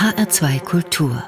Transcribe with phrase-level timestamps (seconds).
[0.00, 1.22] HR2 Kultur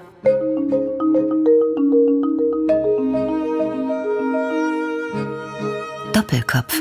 [6.14, 6.80] Doppelkopf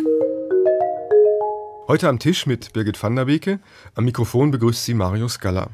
[1.89, 3.59] Heute am Tisch mit Birgit van der Beke.
[3.95, 5.67] Am Mikrofon begrüßt sie Mario Scala.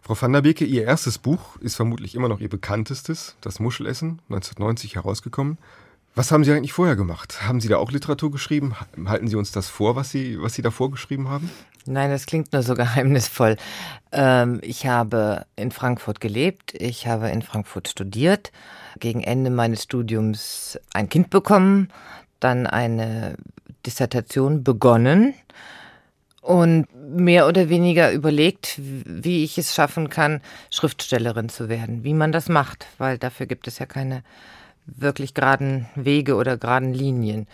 [0.00, 4.22] Frau van der Beke, Ihr erstes Buch ist vermutlich immer noch Ihr bekanntestes, Das Muschelessen,
[4.30, 5.58] 1990 herausgekommen.
[6.18, 7.46] Was haben Sie eigentlich vorher gemacht?
[7.46, 8.74] Haben Sie da auch Literatur geschrieben?
[9.06, 11.48] Halten Sie uns das vor, was Sie, was Sie da vorgeschrieben haben?
[11.86, 13.56] Nein, das klingt nur so geheimnisvoll.
[14.10, 18.50] Ähm, ich habe in Frankfurt gelebt, ich habe in Frankfurt studiert,
[18.98, 21.88] gegen Ende meines Studiums ein Kind bekommen,
[22.40, 23.36] dann eine
[23.86, 25.34] Dissertation begonnen
[26.40, 30.40] und mehr oder weniger überlegt, wie ich es schaffen kann,
[30.72, 34.24] Schriftstellerin zu werden, wie man das macht, weil dafür gibt es ja keine
[34.96, 37.46] wirklich geraden Wege oder geraden Linien.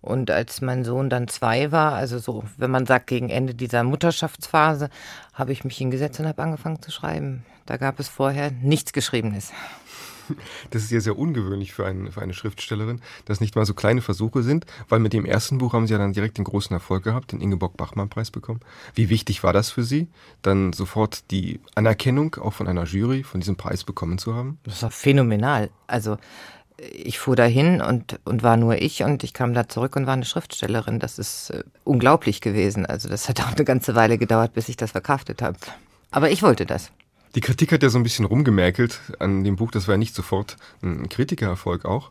[0.00, 3.82] Und als mein Sohn dann zwei war, also so, wenn man sagt, gegen Ende dieser
[3.82, 4.88] Mutterschaftsphase,
[5.34, 7.44] habe ich mich hingesetzt und habe angefangen zu schreiben.
[7.66, 9.52] Da gab es vorher nichts Geschriebenes.
[10.70, 14.02] Das ist ja sehr ungewöhnlich für, ein, für eine Schriftstellerin, dass nicht mal so kleine
[14.02, 17.04] Versuche sind, weil mit dem ersten Buch haben Sie ja dann direkt den großen Erfolg
[17.04, 18.60] gehabt, den Ingeborg-Bachmann-Preis bekommen.
[18.94, 20.08] Wie wichtig war das für Sie,
[20.42, 24.58] dann sofort die Anerkennung auch von einer Jury von diesem Preis bekommen zu haben?
[24.64, 25.70] Das war phänomenal.
[25.86, 26.18] Also
[26.78, 30.12] ich fuhr dahin und, und war nur ich und ich kam da zurück und war
[30.12, 30.98] eine Schriftstellerin.
[30.98, 32.86] Das ist äh, unglaublich gewesen.
[32.86, 35.56] Also das hat auch eine ganze Weile gedauert, bis ich das verkraftet habe.
[36.10, 36.90] Aber ich wollte das.
[37.34, 39.70] Die Kritik hat ja so ein bisschen rumgemerkelt an dem Buch.
[39.70, 42.10] Das war ja nicht sofort ein Kritikererfolg auch.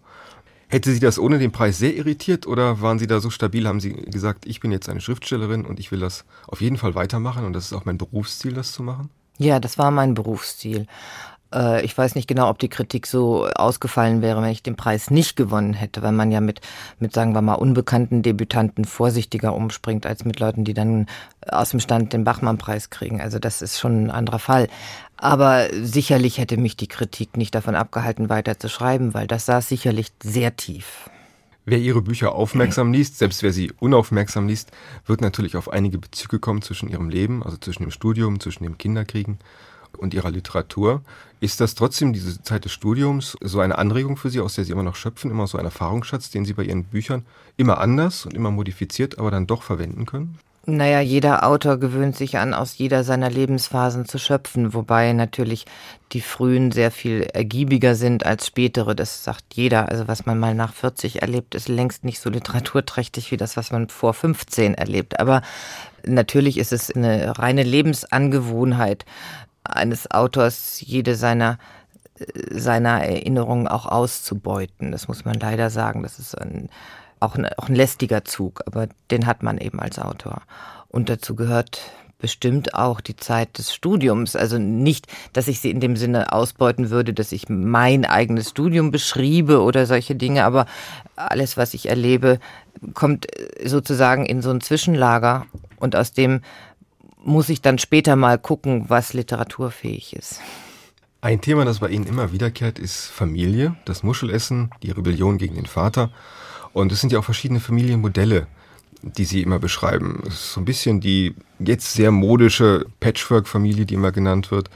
[0.68, 3.80] Hätte Sie das ohne den Preis sehr irritiert oder waren Sie da so stabil, haben
[3.80, 7.46] Sie gesagt, ich bin jetzt eine Schriftstellerin und ich will das auf jeden Fall weitermachen
[7.46, 9.10] und das ist auch mein Berufsziel, das zu machen?
[9.38, 10.88] Ja, das war mein Berufsziel.
[11.56, 15.10] Äh, ich weiß nicht genau, ob die Kritik so ausgefallen wäre, wenn ich den Preis
[15.10, 16.62] nicht gewonnen hätte, weil man ja mit,
[17.00, 21.08] mit sagen wir mal, unbekannten Debütanten vorsichtiger umspringt, als mit Leuten, die dann
[21.48, 23.22] aus dem Stand den Bachmann-Preis kriegen.
[23.22, 24.68] Also das ist schon ein anderer Fall.
[25.18, 29.70] Aber sicherlich hätte mich die Kritik nicht davon abgehalten, weiter zu schreiben, weil das saß
[29.70, 31.10] sicherlich sehr tief.
[31.68, 34.72] Wer ihre Bücher aufmerksam liest, selbst wer sie unaufmerksam liest,
[35.08, 38.78] wird natürlich auf einige Bezüge kommen zwischen ihrem Leben, also zwischen dem Studium, zwischen dem
[38.78, 39.40] Kinderkriegen
[39.96, 41.02] und Ihrer Literatur.
[41.40, 44.72] Ist das trotzdem diese Zeit des Studiums so eine Anregung für Sie, aus der Sie
[44.72, 47.26] immer noch schöpfen, immer so ein Erfahrungsschatz, den Sie bei Ihren Büchern
[47.58, 50.40] immer anders und immer modifiziert, aber dann doch verwenden können?
[50.68, 55.66] Naja, jeder Autor gewöhnt sich an, aus jeder seiner Lebensphasen zu schöpfen, wobei natürlich
[56.12, 58.96] die frühen sehr viel ergiebiger sind als spätere.
[58.96, 59.90] Das sagt jeder.
[59.90, 63.72] Also was man mal nach 40 erlebt, ist längst nicht so literaturträchtig wie das, was
[63.72, 65.20] man vor 15 erlebt.
[65.20, 65.44] Aber
[66.04, 69.06] natürlich ist es eine reine Lebensangewohnheit,
[69.66, 71.58] eines Autors jede seiner
[72.50, 74.92] seiner Erinnerungen auch auszubeuten.
[74.92, 76.04] Das muss man leider sagen.
[76.04, 76.70] Das ist ein,
[77.20, 80.42] auch, ein, auch ein lästiger Zug, aber den hat man eben als Autor.
[80.88, 81.82] Und dazu gehört
[82.18, 84.38] bestimmt auch die Zeit des Studiums.
[84.38, 88.92] Also nicht, dass ich sie in dem Sinne ausbeuten würde, dass ich mein eigenes Studium
[88.92, 90.66] beschriebe oder solche Dinge, aber
[91.18, 92.40] alles, was ich erlebe,
[92.94, 93.28] kommt
[93.64, 95.46] sozusagen in so ein Zwischenlager
[95.78, 96.42] und aus dem
[97.26, 100.42] muss ich dann später mal gucken, was literaturfähig ist.
[101.22, 105.66] Ein Thema, das bei Ihnen immer wiederkehrt, ist Familie, das Muschelessen, die Rebellion gegen den
[105.66, 106.12] Vater.
[106.72, 108.46] Und es sind ja auch verschiedene Familienmodelle,
[109.02, 110.22] die Sie immer beschreiben.
[110.28, 114.70] Es ist so ein bisschen die jetzt sehr modische Patchwork-Familie, die immer genannt wird.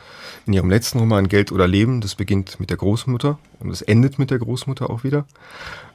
[0.48, 4.18] In Ihrem letzten Roman Geld oder Leben, das beginnt mit der Großmutter und es endet
[4.18, 5.26] mit der Großmutter auch wieder.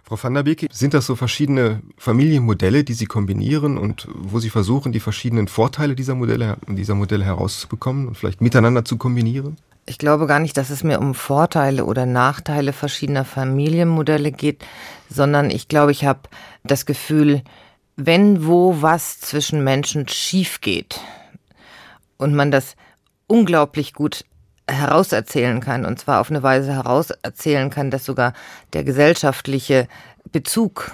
[0.06, 4.50] Frau van der Beek, sind das so verschiedene Familienmodelle, die Sie kombinieren und wo Sie
[4.50, 9.56] versuchen, die verschiedenen Vorteile dieser Modelle, dieser Modelle herauszubekommen und vielleicht miteinander zu kombinieren?
[9.87, 14.62] Ich glaube gar nicht, dass es mir um Vorteile oder Nachteile verschiedener Familienmodelle geht,
[15.09, 16.20] sondern ich glaube, ich habe
[16.64, 17.43] das Gefühl,
[17.97, 21.00] wenn wo was zwischen Menschen schief geht
[22.19, 22.76] und man das
[23.26, 24.26] unglaublich gut
[24.69, 28.32] herauserzählen kann, und zwar auf eine Weise herauserzählen kann, dass sogar
[28.72, 29.88] der gesellschaftliche
[30.32, 30.92] Bezug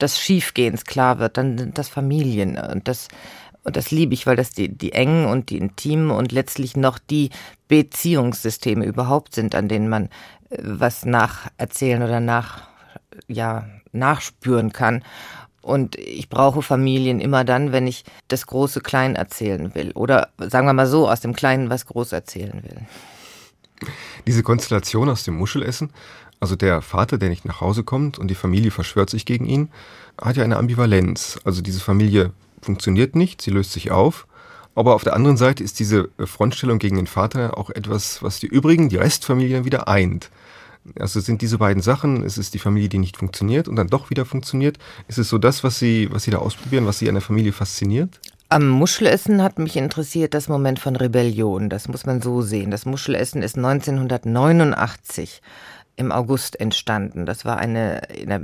[0.00, 2.58] des Schiefgehens klar wird, dann sind das Familien.
[2.58, 3.08] Und das,
[3.62, 6.98] und das liebe ich, weil das die, die engen und die intimen und letztlich noch
[6.98, 7.30] die
[7.68, 10.06] Beziehungssysteme überhaupt sind, an denen man
[10.50, 12.68] äh, was nacherzählen oder nach,
[13.28, 15.02] ja, nachspüren kann.
[15.62, 19.92] Und ich brauche Familien immer dann, wenn ich das Große klein erzählen will.
[19.92, 23.90] Oder sagen wir mal so, aus dem Kleinen was groß erzählen will.
[24.26, 25.90] Diese Konstellation aus dem Muschelessen,
[26.38, 29.68] also der Vater, der nicht nach Hause kommt und die Familie verschwört sich gegen ihn,
[30.20, 31.38] hat ja eine Ambivalenz.
[31.44, 34.26] Also diese Familie funktioniert nicht, sie löst sich auf.
[34.74, 38.46] Aber auf der anderen Seite ist diese Frontstellung gegen den Vater auch etwas, was die
[38.46, 40.30] übrigen, die Restfamilien wieder eint.
[40.98, 44.10] Also sind diese beiden Sachen, ist es die Familie, die nicht funktioniert und dann doch
[44.10, 44.78] wieder funktioniert?
[45.08, 47.52] Ist es so das, was Sie, was Sie da ausprobieren, was Sie an der Familie
[47.52, 48.20] fasziniert?
[48.48, 51.70] Am Muschelessen hat mich interessiert das Moment von Rebellion.
[51.70, 52.72] Das muss man so sehen.
[52.72, 55.40] Das Muschelessen ist 1989
[55.94, 57.26] im August entstanden.
[57.26, 58.40] Das war eine in, der,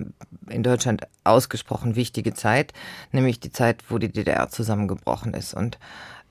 [0.48, 2.72] in, Deutschland ausgesprochen wichtige Zeit,
[3.12, 5.54] nämlich die Zeit, wo die DDR zusammengebrochen ist.
[5.54, 5.78] Und,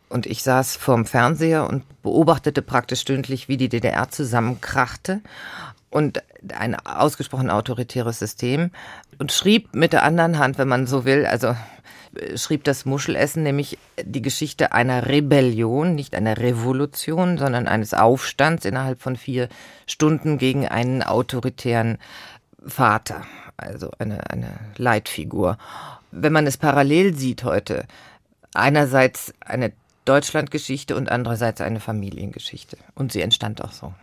[0.07, 5.22] und ich saß vorm Fernseher und beobachtete praktisch stündlich, wie die DDR zusammenkrachte
[5.95, 6.21] und
[6.53, 8.71] ein ausgesprochen autoritäres System
[9.18, 11.56] und schrieb mit der anderen Hand, wenn man so will, also
[12.36, 19.01] schrieb das Muschelessen nämlich die Geschichte einer Rebellion, nicht einer Revolution, sondern eines Aufstands innerhalb
[19.01, 19.47] von vier
[19.88, 21.97] Stunden gegen einen autoritären
[22.68, 23.21] Vater,
[23.56, 25.57] also eine, eine Leitfigur.
[26.12, 27.86] Wenn man es parallel sieht heute,
[28.53, 29.71] einerseits eine
[30.03, 32.75] Deutschlandgeschichte und andererseits eine Familiengeschichte.
[32.95, 33.94] Und sie entstand auch so.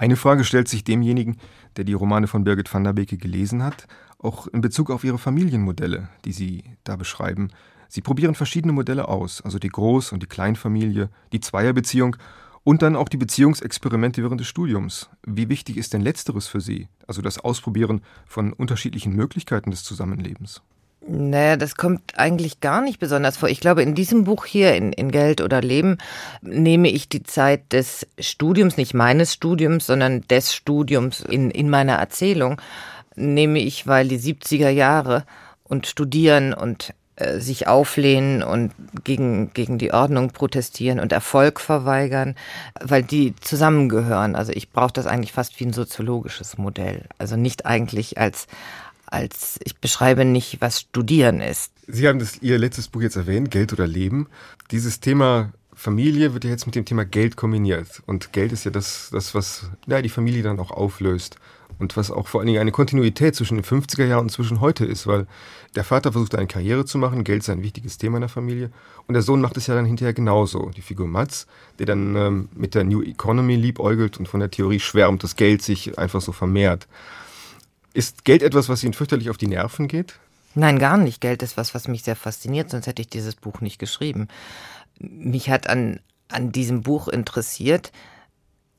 [0.00, 1.36] Eine Frage stellt sich demjenigen,
[1.76, 3.86] der die Romane von Birgit van der Beke gelesen hat
[4.22, 7.50] auch in Bezug auf ihre Familienmodelle, die Sie da beschreiben.
[7.88, 12.16] Sie probieren verschiedene Modelle aus, also die Groß- und die Kleinfamilie, die Zweierbeziehung
[12.62, 15.10] und dann auch die Beziehungsexperimente während des Studiums.
[15.26, 20.62] Wie wichtig ist denn letzteres für Sie, also das Ausprobieren von unterschiedlichen Möglichkeiten des Zusammenlebens?
[21.06, 23.48] Naja, das kommt eigentlich gar nicht besonders vor.
[23.48, 25.96] Ich glaube, in diesem Buch hier, in, in Geld oder Leben,
[26.42, 31.94] nehme ich die Zeit des Studiums, nicht meines Studiums, sondern des Studiums in, in meiner
[31.94, 32.60] Erzählung
[33.16, 35.24] nehme ich, weil die 70er Jahre
[35.64, 38.72] und Studieren und äh, sich auflehnen und
[39.04, 42.34] gegen, gegen die Ordnung protestieren und Erfolg verweigern,
[42.80, 44.34] weil die zusammengehören.
[44.34, 47.04] Also ich brauche das eigentlich fast wie ein soziologisches Modell.
[47.18, 48.46] Also nicht eigentlich als,
[49.10, 51.72] als ich beschreibe nicht, was Studieren ist.
[51.86, 54.28] Sie haben das, Ihr letztes Buch jetzt erwähnt, Geld oder Leben.
[54.70, 58.02] Dieses Thema Familie wird ja jetzt mit dem Thema Geld kombiniert.
[58.06, 61.36] Und Geld ist ja das, das was ja, die Familie dann auch auflöst
[61.78, 64.84] und was auch vor allen Dingen eine Kontinuität zwischen den 50er Jahren und zwischen heute
[64.84, 65.26] ist, weil
[65.74, 68.70] der Vater versucht eine Karriere zu machen, Geld ist ein wichtiges Thema in der Familie
[69.06, 70.70] und der Sohn macht es ja dann hinterher genauso.
[70.76, 71.46] Die Figur Mats,
[71.78, 75.62] der dann ähm, mit der New Economy liebäugelt und von der Theorie schwärmt, dass Geld
[75.62, 76.86] sich einfach so vermehrt.
[77.92, 80.14] Ist Geld etwas, was Ihnen fürchterlich auf die Nerven geht?
[80.54, 81.20] Nein, gar nicht.
[81.20, 84.28] Geld ist was, was mich sehr fasziniert, sonst hätte ich dieses Buch nicht geschrieben.
[84.98, 87.92] Mich hat an, an diesem Buch interessiert,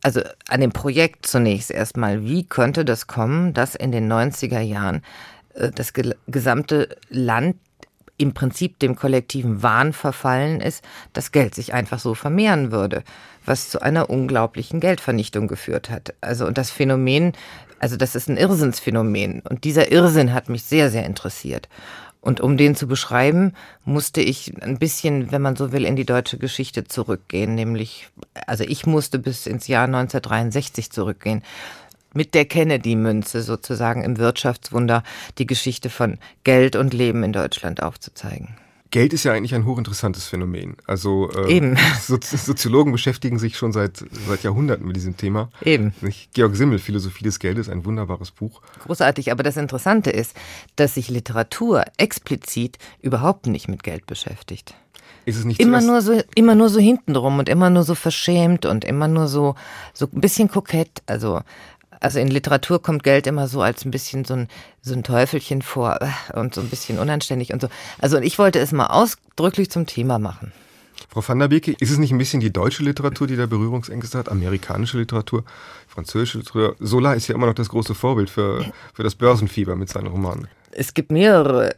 [0.04, 5.04] also an dem Projekt zunächst erstmal, wie könnte das kommen, dass in den 90er Jahren
[5.54, 5.94] äh, das
[6.28, 7.58] gesamte Land
[8.22, 10.84] im Prinzip dem kollektiven Wahn verfallen ist,
[11.14, 13.04] dass Geld sich einfach so vermehren würde,
[13.46, 16.14] was zu einer unglaublichen Geldvernichtung geführt hat.
[16.22, 17.34] Also und das Phänomen,
[17.80, 21.68] also das ist ein Irrsinnsphänomen und dieser Irrsinn hat mich sehr sehr interessiert.
[22.22, 23.54] Und um den zu beschreiben,
[23.84, 27.56] musste ich ein bisschen, wenn man so will, in die deutsche Geschichte zurückgehen.
[27.56, 28.10] Nämlich,
[28.46, 31.42] also ich musste bis ins Jahr 1963 zurückgehen.
[32.13, 35.04] Mit der Kennedy-Münze sozusagen im Wirtschaftswunder
[35.38, 38.56] die Geschichte von Geld und Leben in Deutschland aufzuzeigen.
[38.92, 40.75] Geld ist ja eigentlich ein hochinteressantes Phänomen.
[40.86, 41.78] Also äh, Eben.
[42.02, 45.50] Sozi Soziologen beschäftigen sich schon seit, seit Jahrhunderten mit diesem Thema.
[45.63, 45.94] Eben.
[46.34, 48.62] Georg Simmel, Philosophie des Geldes, ein wunderbares Buch.
[48.86, 50.36] Großartig, aber das Interessante ist,
[50.75, 54.75] dass sich Literatur explizit überhaupt nicht mit Geld beschäftigt.
[55.24, 58.66] Ist es nicht immer nur so immer nur so hintenrum und immer nur so verschämt
[58.66, 59.56] und immer nur so
[59.94, 61.42] so ein bisschen kokett also
[62.01, 64.48] also in Literatur kommt Geld immer so als ein bisschen so ein,
[64.81, 67.69] so ein Teufelchen vor äh, und so ein bisschen unanständig und so.
[68.00, 70.51] Also ich wollte es mal ausdrücklich zum Thema machen.
[71.09, 74.18] Frau van der Beek, ist es nicht ein bisschen die deutsche Literatur, die da Berührungsängste
[74.18, 75.43] hat, amerikanische Literatur,
[75.88, 76.75] französische Literatur?
[76.79, 80.48] Sola ist ja immer noch das große Vorbild für, für das Börsenfieber mit seinen Romanen.
[80.74, 81.75] Es gibt mehrere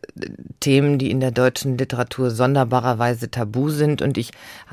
[0.59, 4.31] Themen, die in der deutschen Literatur sonderbarerweise tabu sind und ich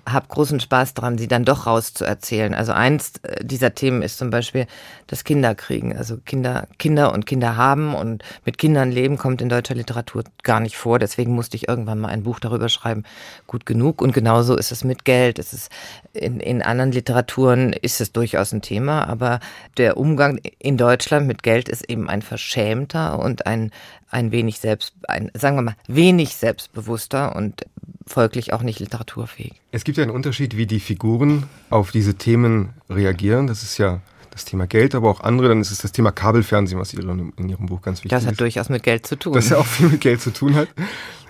[0.09, 2.55] habe großen Spaß daran, sie dann doch rauszuerzählen.
[2.55, 4.67] Also eins äh, dieser Themen ist zum Beispiel
[5.07, 5.97] das Kinderkriegen.
[5.97, 10.61] Also Kinder, Kinder und Kinder haben und mit Kindern leben kommt in deutscher Literatur gar
[10.61, 10.99] nicht vor.
[10.99, 13.05] Deswegen musste ich irgendwann mal ein Buch darüber schreiben.
[13.47, 14.01] Gut genug.
[14.03, 15.39] Und genauso ist es mit Geld.
[15.39, 15.71] Es ist
[16.13, 19.41] in, in anderen Literaturen ist es durchaus ein Thema, aber
[19.77, 23.71] der Umgang in Deutschland mit Geld ist eben ein verschämter und ein
[24.11, 27.65] ein wenig selbst, ein, sagen wir mal, wenig selbstbewusster und
[28.07, 29.55] folglich auch nicht literaturfähig.
[29.71, 33.47] Es gibt ja einen Unterschied, wie die Figuren auf diese Themen reagieren.
[33.47, 34.01] Das ist ja
[34.31, 35.49] das Thema Geld, aber auch andere.
[35.49, 38.23] Dann ist es das Thema Kabelfernsehen, was in Ihrem Buch ganz wichtig ist.
[38.23, 38.41] Das hat ist.
[38.41, 39.33] durchaus mit Geld zu tun.
[39.33, 40.69] Das ja auch viel mit Geld zu tun hat.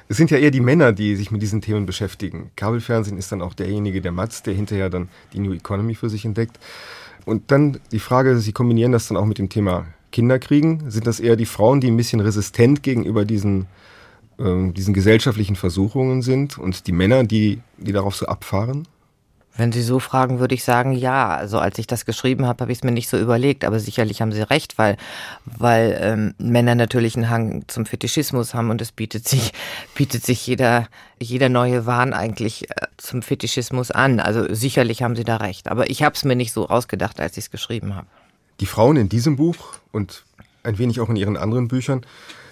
[0.08, 2.50] Es sind ja eher die Männer, die sich mit diesen Themen beschäftigen.
[2.56, 6.24] Kabelfernsehen ist dann auch derjenige, der Matz, der hinterher dann die New Economy für sich
[6.24, 6.58] entdeckt.
[7.26, 10.90] Und dann die Frage, Sie kombinieren das dann auch mit dem Thema Kinder kriegen?
[10.90, 13.66] Sind das eher die Frauen, die ein bisschen resistent gegenüber diesen,
[14.38, 18.86] äh, diesen gesellschaftlichen Versuchungen sind und die Männer, die, die darauf so abfahren?
[19.56, 21.28] Wenn Sie so fragen, würde ich sagen, ja.
[21.28, 24.22] Also als ich das geschrieben habe, habe ich es mir nicht so überlegt, aber sicherlich
[24.22, 24.96] haben Sie recht, weil,
[25.44, 29.52] weil ähm, Männer natürlich einen Hang zum Fetischismus haben und es bietet sich,
[29.94, 30.86] bietet sich jeder,
[31.20, 34.20] jeder neue Wahn eigentlich äh, zum Fetischismus an.
[34.20, 35.68] Also sicherlich haben Sie da recht.
[35.68, 38.06] Aber ich habe es mir nicht so ausgedacht, als ich es geschrieben habe.
[38.60, 40.24] Die Frauen in diesem Buch und
[40.62, 42.04] ein wenig auch in ihren anderen Büchern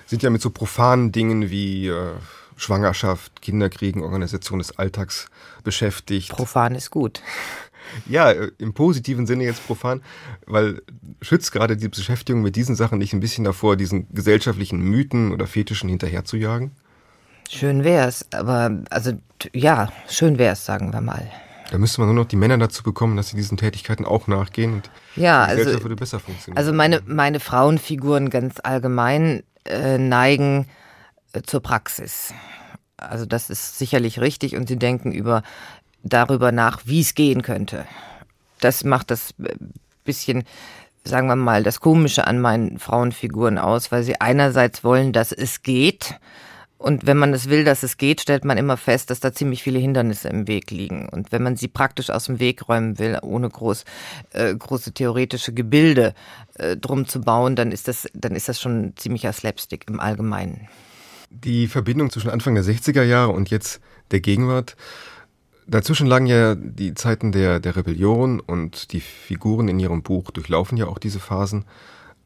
[0.07, 2.13] sind ja mit so profanen Dingen wie äh,
[2.57, 5.27] Schwangerschaft, Kinderkriegen, Organisation des Alltags
[5.65, 6.31] beschäftigt.
[6.31, 7.23] Profan ist gut.
[8.07, 10.03] Ja, äh, im positiven Sinne jetzt profan,
[10.47, 10.83] weil
[11.23, 15.47] schützt gerade die Beschäftigung mit diesen Sachen nicht ein bisschen davor, diesen gesellschaftlichen Mythen oder
[15.47, 16.73] Fetischen hinterherzujagen?
[17.49, 19.13] Schön wär's, aber also
[19.55, 21.31] ja, schön wär's, sagen wir mal.
[21.71, 24.75] Da müsste man nur noch die Männer dazu bekommen, dass sie diesen Tätigkeiten auch nachgehen
[24.75, 26.57] und ja, die also, würde besser funktionieren.
[26.57, 30.67] Also meine, meine Frauenfiguren ganz allgemein äh, neigen
[31.33, 32.33] äh, zur Praxis.
[32.97, 35.43] Also das ist sicherlich richtig und sie denken über
[36.03, 37.85] darüber nach, wie es gehen könnte.
[38.61, 39.55] Das macht das äh,
[40.05, 40.45] bisschen,
[41.05, 45.63] sagen wir mal, das Komische an meinen Frauenfiguren aus, weil sie einerseits wollen, dass es
[45.63, 46.15] geht.
[46.79, 49.65] Und wenn man es will, dass es geht, stellt man immer fest, dass da ziemlich
[49.65, 51.09] viele Hindernisse im Weg liegen.
[51.09, 53.85] Und wenn man sie praktisch aus dem Weg räumen will, ohne groß,
[54.31, 56.15] äh, große theoretische Gebilde
[56.55, 60.69] äh, drum zu bauen, dann ist das, dann ist das schon ziemlicher Slapstick im Allgemeinen.
[61.31, 63.81] Die Verbindung zwischen Anfang der 60er Jahre und jetzt
[64.13, 64.77] der Gegenwart,
[65.67, 70.79] dazwischen lagen ja die Zeiten der, der Rebellion und die Figuren in ihrem Buch durchlaufen
[70.79, 71.65] ja auch diese Phasen.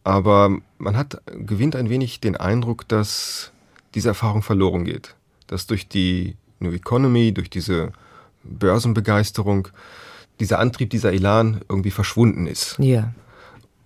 [0.05, 3.52] Aber man hat, gewinnt ein wenig den Eindruck, dass
[3.95, 5.15] diese Erfahrung verloren geht.
[5.47, 7.93] Dass durch die New Economy, durch diese
[8.45, 9.69] Börsenbegeisterung,
[10.41, 12.77] dieser Antrieb, dieser Elan irgendwie verschwunden ist.
[12.79, 13.13] Ja.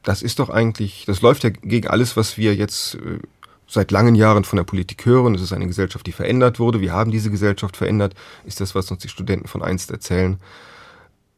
[0.03, 3.19] Das ist doch eigentlich, das läuft ja gegen alles, was wir jetzt äh,
[3.67, 5.35] seit langen Jahren von der Politik hören.
[5.35, 6.81] Es ist eine Gesellschaft, die verändert wurde.
[6.81, 10.39] Wir haben diese Gesellschaft verändert, ist das, was uns die Studenten von einst erzählen.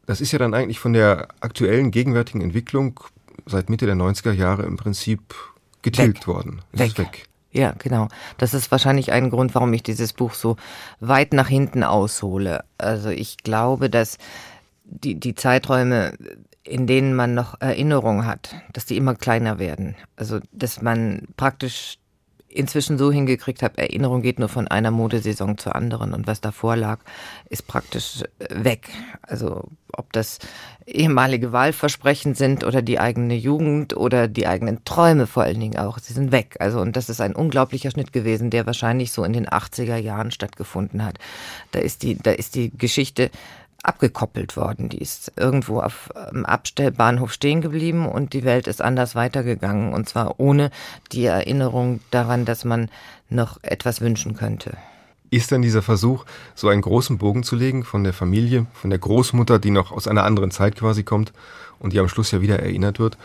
[0.05, 2.99] Das ist ja dann eigentlich von der aktuellen, gegenwärtigen Entwicklung
[3.45, 5.21] seit Mitte der 90er Jahre im Prinzip
[5.81, 6.27] getilgt Weg.
[6.27, 6.61] worden.
[6.71, 6.87] Es Weg.
[6.87, 7.28] ist weg.
[7.51, 8.07] Ja, genau.
[8.37, 10.55] Das ist wahrscheinlich ein Grund, warum ich dieses Buch so
[10.99, 12.63] weit nach hinten aushole.
[12.77, 14.17] Also ich glaube, dass
[14.83, 16.13] die, die Zeiträume,
[16.63, 19.95] in denen man noch Erinnerung hat, dass die immer kleiner werden.
[20.15, 21.97] Also dass man praktisch
[22.49, 26.75] inzwischen so hingekriegt habe, Erinnerung geht nur von einer Modesaison zur anderen und was davor
[26.75, 26.99] lag,
[27.49, 28.89] ist praktisch äh, weg.
[29.21, 29.65] Also
[29.95, 30.39] ob das
[30.85, 35.99] ehemalige Wahlversprechen sind oder die eigene Jugend oder die eigenen Träume vor allen Dingen auch,
[35.99, 36.57] sie sind weg.
[36.59, 40.31] Also und das ist ein unglaublicher Schnitt gewesen, der wahrscheinlich so in den 80er Jahren
[40.31, 41.19] stattgefunden hat.
[41.71, 43.29] Da ist die, da ist die Geschichte
[43.83, 44.89] abgekoppelt worden.
[44.89, 49.93] Die ist irgendwo auf einem Abstellbahnhof stehen geblieben und die Welt ist anders weitergegangen.
[49.93, 50.71] Und zwar ohne
[51.11, 52.89] die Erinnerung daran, dass man
[53.29, 54.77] noch etwas wünschen könnte.
[55.31, 58.99] Ist dann dieser Versuch, so einen großen Bogen zu legen von der Familie, von der
[58.99, 61.33] Großmutter, die noch aus einer anderen Zeit quasi kommt
[61.77, 63.17] und die am Schluss ja wieder erinnert wird,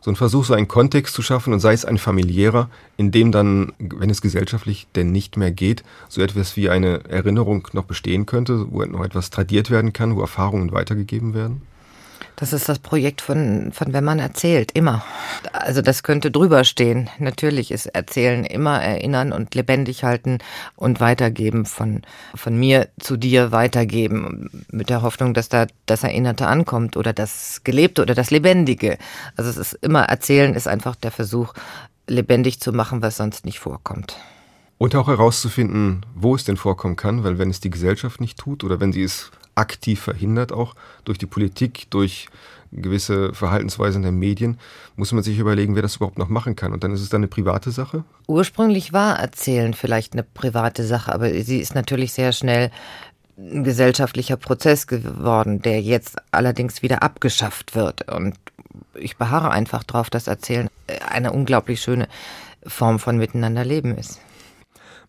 [0.00, 3.32] so ein Versuch, so einen Kontext zu schaffen und sei es ein familiärer, in dem
[3.32, 8.26] dann, wenn es gesellschaftlich denn nicht mehr geht, so etwas wie eine Erinnerung noch bestehen
[8.26, 11.62] könnte, wo noch etwas tradiert werden kann, wo Erfahrungen weitergegeben werden?
[12.36, 15.04] Das ist das Projekt von, von wenn man erzählt, immer.
[15.52, 17.10] Also das könnte drüber stehen.
[17.18, 20.38] Natürlich ist Erzählen immer erinnern und lebendig halten
[20.74, 22.02] und weitergeben von,
[22.34, 24.64] von mir zu dir weitergeben.
[24.70, 28.96] Mit der Hoffnung, dass da das Erinnerte ankommt oder das Gelebte oder das Lebendige.
[29.36, 31.52] Also es ist immer Erzählen ist einfach der Versuch,
[32.06, 34.16] lebendig zu machen, was sonst nicht vorkommt.
[34.78, 38.64] Und auch herauszufinden, wo es denn vorkommen kann, weil wenn es die Gesellschaft nicht tut
[38.64, 40.74] oder wenn sie es aktiv verhindert, auch
[41.04, 42.28] durch die Politik, durch
[42.72, 44.58] gewisse Verhaltensweisen der Medien,
[44.96, 46.72] muss man sich überlegen, wer das überhaupt noch machen kann.
[46.72, 48.04] Und dann ist es dann eine private Sache?
[48.26, 52.70] Ursprünglich war Erzählen vielleicht eine private Sache, aber sie ist natürlich sehr schnell
[53.36, 58.10] ein gesellschaftlicher Prozess geworden, der jetzt allerdings wieder abgeschafft wird.
[58.12, 58.36] Und
[58.94, 60.68] ich beharre einfach darauf, dass Erzählen
[61.08, 62.06] eine unglaublich schöne
[62.66, 64.20] Form von Miteinanderleben ist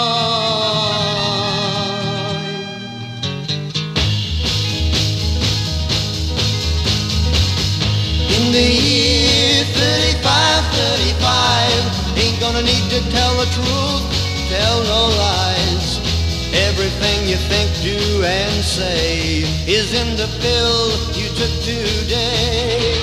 [8.51, 10.27] in the year 35,
[10.75, 14.03] 35, ain't gonna need to tell the truth,
[14.51, 15.99] tell no lies.
[16.67, 20.83] Everything you think, do, and say is in the pill
[21.15, 22.99] you took today.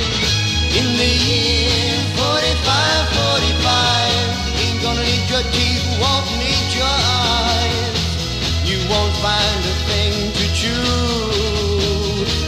[0.76, 8.04] In the year 45, 45, ain't gonna need your teeth, won't need your eyes.
[8.68, 11.08] You won't find a thing to chew.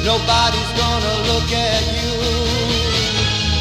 [0.05, 2.10] Nobody's gonna look at you.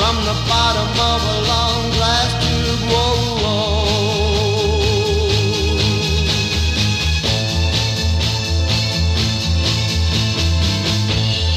[0.00, 4.80] From the bottom of a long glass tube, whoa, whoa.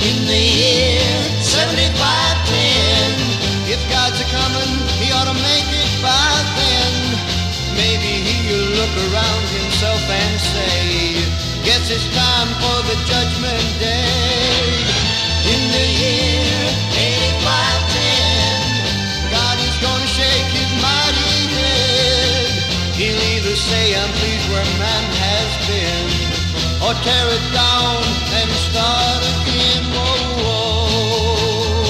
[0.10, 1.08] In the year
[1.40, 7.16] 7510, if God's a coming, he ought to make it by then.
[7.80, 11.16] Maybe he'll look around himself and say,
[11.64, 14.68] Guess it's time for the judgment day.
[15.48, 16.92] In the year
[23.70, 26.08] say, I'm pleased where man has been,
[26.84, 28.04] or tear it down
[28.40, 29.84] and start again.
[29.96, 31.88] Whoa, whoa.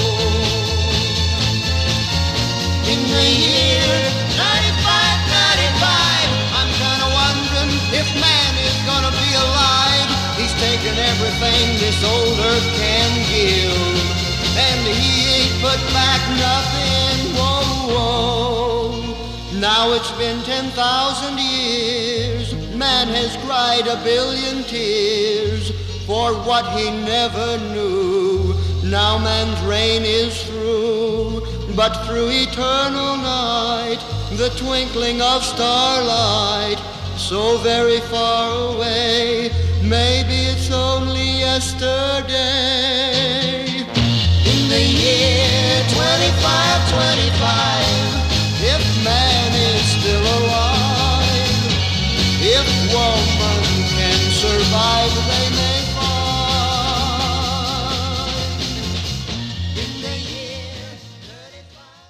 [2.92, 3.90] In the year
[4.38, 10.08] 95, 95, I'm kinda wondering if man is gonna be alive.
[10.38, 13.98] He's taken everything this old earth can give,
[14.66, 17.34] and he ain't put back nothing.
[17.34, 18.73] Whoa, whoa.
[19.64, 22.52] Now it's been 10,000 years.
[22.76, 25.72] Man has cried a billion tears
[26.04, 28.52] for what he never knew.
[28.84, 31.40] Now man's reign is through,
[31.74, 34.00] but through eternal night,
[34.36, 36.76] the twinkling of starlight,
[37.16, 39.50] so very far away,
[39.82, 42.28] maybe it's only yesterday.
[44.44, 47.83] In the year 2525,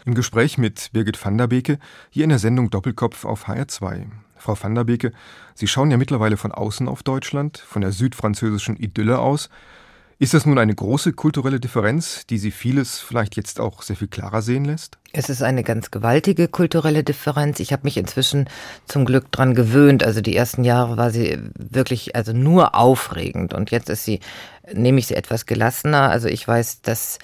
[0.07, 1.79] Im Gespräch mit Birgit van der Beke,
[2.11, 4.07] hier in der Sendung Doppelkopf auf HR2.
[4.37, 5.13] Frau van der Beke,
[5.55, 9.49] Sie schauen ja mittlerweile von außen auf Deutschland, von der südfranzösischen Idylle aus.
[10.19, 14.09] Ist das nun eine große kulturelle Differenz, die Sie vieles vielleicht jetzt auch sehr viel
[14.09, 14.99] klarer sehen lässt?
[15.17, 17.61] Es ist eine ganz gewaltige kulturelle Differenz.
[17.61, 18.49] Ich habe mich inzwischen
[18.87, 20.03] zum Glück dran gewöhnt.
[20.03, 24.19] Also die ersten Jahre war sie wirklich also nur aufregend und jetzt ist sie
[24.73, 26.11] nehme ich sie etwas gelassener.
[26.11, 27.19] Also ich weiß, dass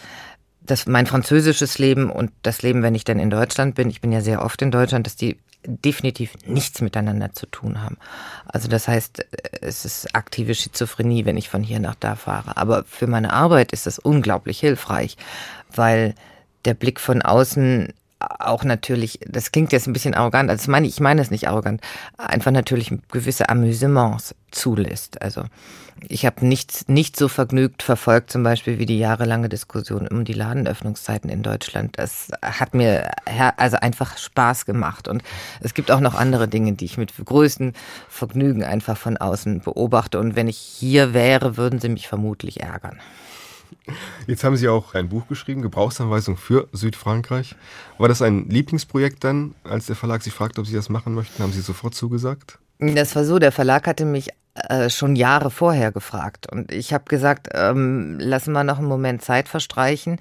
[0.62, 4.12] dass mein französisches Leben und das Leben, wenn ich dann in Deutschland bin, ich bin
[4.12, 7.98] ja sehr oft in Deutschland, dass die definitiv nichts miteinander zu tun haben.
[8.46, 9.26] Also das heißt,
[9.62, 12.56] es ist aktive Schizophrenie, wenn ich von hier nach da fahre.
[12.56, 15.16] Aber für meine Arbeit ist das unglaublich hilfreich,
[15.74, 16.14] weil
[16.64, 20.86] der Blick von außen auch natürlich, das klingt jetzt ein bisschen arrogant, also ich meine,
[20.86, 21.80] ich meine es nicht arrogant,
[22.18, 25.22] einfach natürlich gewisse Amüsements zulässt.
[25.22, 25.44] Also
[26.08, 30.32] ich habe nichts nicht so vergnügt verfolgt, zum Beispiel wie die jahrelange Diskussion um die
[30.32, 31.98] Ladenöffnungszeiten in Deutschland.
[31.98, 33.10] Das hat mir
[33.56, 35.08] also einfach Spaß gemacht.
[35.08, 35.22] Und
[35.60, 37.72] es gibt auch noch andere Dinge, die ich mit größtem
[38.08, 40.18] Vergnügen einfach von außen beobachte.
[40.18, 42.98] Und wenn ich hier wäre, würden sie mich vermutlich ärgern.
[44.26, 47.56] Jetzt haben Sie auch ein Buch geschrieben, Gebrauchsanweisung für Südfrankreich.
[47.98, 51.42] War das ein Lieblingsprojekt dann, als der Verlag Sie fragte, ob Sie das machen möchten?
[51.42, 52.58] Haben Sie sofort zugesagt?
[52.78, 57.04] Das war so, der Verlag hatte mich äh, schon Jahre vorher gefragt und ich habe
[57.04, 60.18] gesagt, ähm, lassen wir noch einen Moment Zeit verstreichen.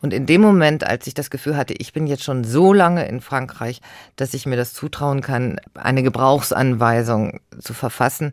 [0.00, 3.06] Und in dem Moment, als ich das Gefühl hatte, ich bin jetzt schon so lange
[3.06, 3.80] in Frankreich,
[4.16, 8.32] dass ich mir das zutrauen kann, eine Gebrauchsanweisung zu verfassen,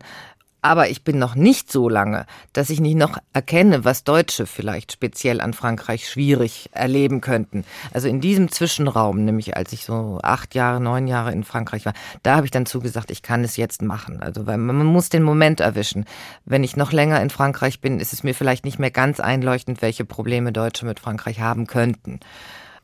[0.66, 4.92] aber ich bin noch nicht so lange, dass ich nicht noch erkenne, was Deutsche vielleicht
[4.92, 7.64] speziell an Frankreich schwierig erleben könnten.
[7.92, 11.94] Also in diesem Zwischenraum, nämlich als ich so acht Jahre, neun Jahre in Frankreich war,
[12.22, 14.20] da habe ich dann zugesagt, ich kann es jetzt machen.
[14.20, 16.04] Also weil man muss den Moment erwischen.
[16.44, 19.82] Wenn ich noch länger in Frankreich bin, ist es mir vielleicht nicht mehr ganz einleuchtend,
[19.82, 22.20] welche Probleme Deutsche mit Frankreich haben könnten.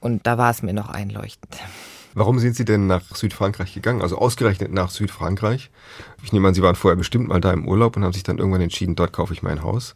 [0.00, 1.56] Und da war es mir noch einleuchtend.
[2.14, 4.02] Warum sind Sie denn nach Südfrankreich gegangen?
[4.02, 5.70] Also ausgerechnet nach Südfrankreich?
[6.22, 8.38] Ich nehme an, Sie waren vorher bestimmt mal da im Urlaub und haben sich dann
[8.38, 9.94] irgendwann entschieden, dort kaufe ich mein Haus.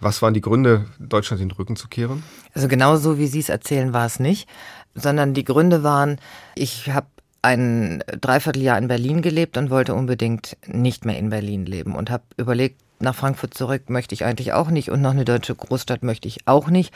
[0.00, 2.22] Was waren die Gründe, Deutschland den Rücken zu kehren?
[2.54, 4.48] Also genau so, wie Sie es erzählen, war es nicht,
[4.94, 6.20] sondern die Gründe waren,
[6.54, 7.08] ich habe
[7.42, 12.24] ein Dreivierteljahr in Berlin gelebt und wollte unbedingt nicht mehr in Berlin leben und habe
[12.36, 16.26] überlegt, nach Frankfurt zurück möchte ich eigentlich auch nicht und noch eine deutsche Großstadt möchte
[16.26, 16.92] ich auch nicht.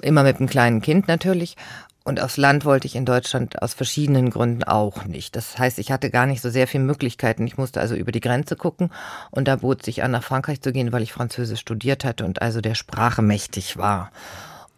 [0.00, 1.56] Immer mit einem kleinen Kind natürlich.
[2.06, 5.34] Und aufs Land wollte ich in Deutschland aus verschiedenen Gründen auch nicht.
[5.36, 7.46] Das heißt, ich hatte gar nicht so sehr viele Möglichkeiten.
[7.46, 8.90] Ich musste also über die Grenze gucken
[9.30, 12.42] und da bot sich an, nach Frankreich zu gehen, weil ich Französisch studiert hatte und
[12.42, 14.10] also der Sprache mächtig war.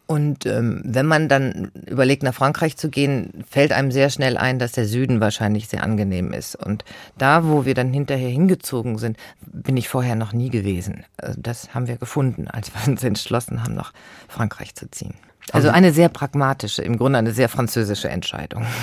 [0.06, 4.60] Und ähm, wenn man dann überlegt, nach Frankreich zu gehen, fällt einem sehr schnell ein,
[4.60, 6.54] dass der Süden wahrscheinlich sehr angenehm ist.
[6.54, 6.84] Und
[7.18, 11.04] da, wo wir dann hinterher hingezogen sind, bin ich vorher noch nie gewesen.
[11.16, 13.92] Also das haben wir gefunden, als wir uns entschlossen haben, nach
[14.28, 15.14] Frankreich zu ziehen.
[15.52, 18.66] Also eine sehr pragmatische, im Grunde eine sehr französische Entscheidung.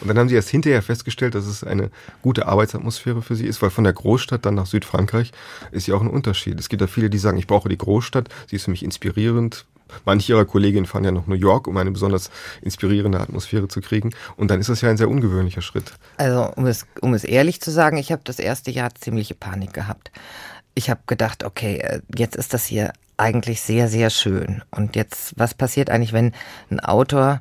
[0.00, 1.90] Und dann haben Sie erst hinterher festgestellt, dass es eine
[2.22, 5.32] gute Arbeitsatmosphäre für Sie ist, weil von der Großstadt dann nach Südfrankreich
[5.72, 6.58] ist ja auch ein Unterschied.
[6.60, 9.66] Es gibt ja viele, die sagen, ich brauche die Großstadt, sie ist für mich inspirierend.
[10.04, 14.10] Manche ihrer Kolleginnen fahren ja nach New York, um eine besonders inspirierende Atmosphäre zu kriegen.
[14.36, 15.92] Und dann ist das ja ein sehr ungewöhnlicher Schritt.
[16.16, 19.72] Also, um es, um es ehrlich zu sagen, ich habe das erste Jahr ziemliche Panik
[19.72, 20.10] gehabt.
[20.74, 24.62] Ich habe gedacht, okay, äh, jetzt ist das hier eigentlich sehr, sehr schön.
[24.70, 26.32] Und jetzt, was passiert eigentlich, wenn
[26.70, 27.40] ein Autor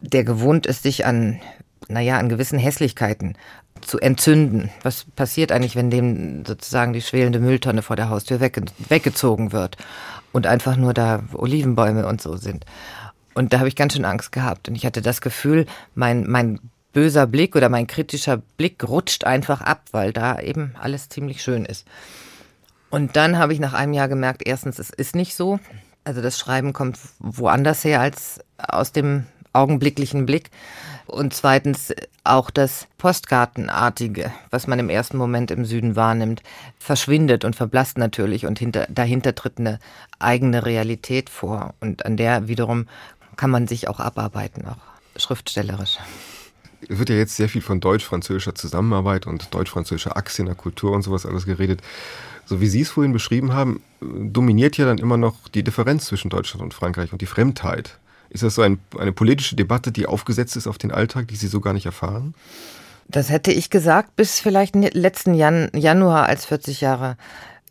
[0.00, 1.40] der gewohnt ist, sich an,
[1.88, 3.36] naja, an gewissen Hässlichkeiten
[3.80, 4.70] zu entzünden.
[4.82, 9.76] Was passiert eigentlich, wenn dem sozusagen die schwelende Mülltonne vor der Haustür wegge weggezogen wird
[10.32, 12.64] und einfach nur da Olivenbäume und so sind?
[13.34, 14.68] Und da habe ich ganz schön Angst gehabt.
[14.68, 16.58] Und ich hatte das Gefühl, mein, mein
[16.92, 21.66] böser Blick oder mein kritischer Blick rutscht einfach ab, weil da eben alles ziemlich schön
[21.66, 21.86] ist.
[22.90, 25.58] Und dann habe ich nach einem Jahr gemerkt, erstens, es ist nicht so.
[26.04, 30.50] Also das Schreiben kommt woanders her als aus dem augenblicklichen Blick.
[31.06, 31.94] Und zweitens
[32.24, 36.42] auch das Postkartenartige, was man im ersten Moment im Süden wahrnimmt,
[36.78, 39.78] verschwindet und verblasst natürlich und hinter, dahinter tritt eine
[40.18, 41.74] eigene Realität vor.
[41.80, 42.86] Und an der wiederum
[43.36, 45.98] kann man sich auch abarbeiten, auch schriftstellerisch.
[46.88, 51.02] Es wird ja jetzt sehr viel von deutsch-französischer Zusammenarbeit und deutsch-französischer in der Kultur und
[51.02, 51.82] sowas alles geredet.
[52.46, 56.30] So wie Sie es vorhin beschrieben haben, dominiert ja dann immer noch die Differenz zwischen
[56.30, 57.98] Deutschland und Frankreich und die Fremdheit.
[58.30, 61.48] Ist das so ein, eine politische Debatte, die aufgesetzt ist auf den Alltag, die Sie
[61.48, 62.34] so gar nicht erfahren?
[63.08, 67.16] Das hätte ich gesagt, bis vielleicht letzten Jan Januar, als 40 Jahre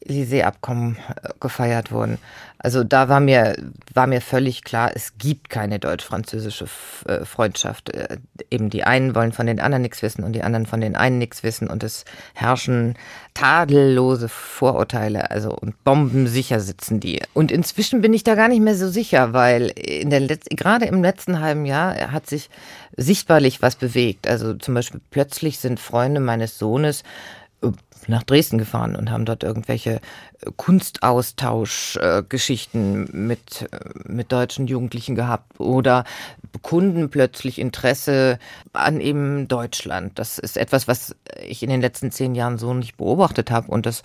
[0.07, 2.17] Élysée-Abkommen äh, gefeiert wurden.
[2.57, 3.55] Also da war mir,
[3.93, 6.65] war mir völlig klar, es gibt keine deutsch-französische
[7.07, 7.93] äh, Freundschaft.
[7.93, 8.17] Äh,
[8.49, 11.19] eben die einen wollen von den anderen nichts wissen und die anderen von den einen
[11.19, 12.95] nichts wissen und es herrschen
[13.35, 17.21] tadellose Vorurteile, also und bombensicher sitzen die.
[17.33, 20.85] Und inzwischen bin ich da gar nicht mehr so sicher, weil in der Letz gerade
[20.85, 22.49] im letzten halben Jahr hat sich
[22.95, 24.27] sichtbarlich was bewegt.
[24.27, 27.03] Also zum Beispiel plötzlich sind Freunde meines Sohnes
[28.07, 29.99] nach Dresden gefahren und haben dort irgendwelche äh,
[30.55, 36.05] Kunstaustauschgeschichten äh, mit, äh, mit deutschen Jugendlichen gehabt oder
[36.51, 38.37] bekunden plötzlich Interesse
[38.73, 40.19] an eben Deutschland.
[40.19, 41.15] Das ist etwas, was
[41.45, 44.03] ich in den letzten zehn Jahren so nicht beobachtet habe und das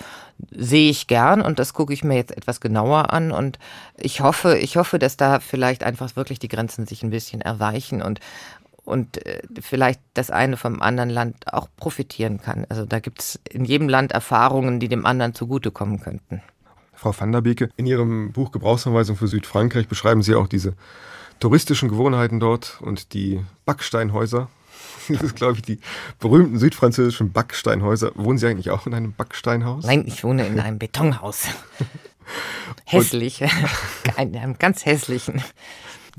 [0.51, 3.59] sehe ich gern und das gucke ich mir jetzt etwas genauer an und
[3.97, 8.03] ich hoffe, ich hoffe, dass da vielleicht einfach wirklich die Grenzen sich ein bisschen erweichen
[8.03, 8.21] und
[8.91, 12.67] und äh, vielleicht das eine vom anderen Land auch profitieren kann.
[12.69, 16.43] Also da gibt es in jedem Land Erfahrungen, die dem anderen zugutekommen könnten.
[16.93, 20.75] Frau van der Beke, in Ihrem Buch Gebrauchsanweisung für Südfrankreich beschreiben Sie auch diese
[21.39, 24.49] touristischen Gewohnheiten dort und die Backsteinhäuser.
[25.09, 25.81] Das ist, glaube ich, die
[26.21, 28.13] berühmten südfranzösischen Backsteinhäuser.
[28.15, 29.85] Wohnen Sie eigentlich auch in einem Backsteinhaus?
[29.85, 31.47] Nein, ich wohne in einem Betonhaus.
[32.85, 33.41] Hässlich.
[34.17, 35.43] in einem ganz hässlichen.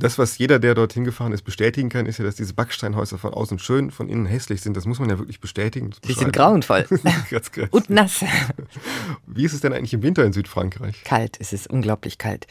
[0.02, 3.36] Das, was jeder, der dorthin gefahren ist, bestätigen kann, ist ja, dass diese Backsteinhäuser von
[3.36, 4.76] außen schön, von innen hässlich sind.
[4.76, 5.92] Das muss man ja wirklich bestätigen.
[6.08, 6.88] Die sind grauenvoll.
[7.70, 8.26] Und nass.
[9.28, 11.04] Wie ist es denn eigentlich im Winter in Südfrankreich?
[11.04, 12.48] Kalt, es ist unglaublich kalt.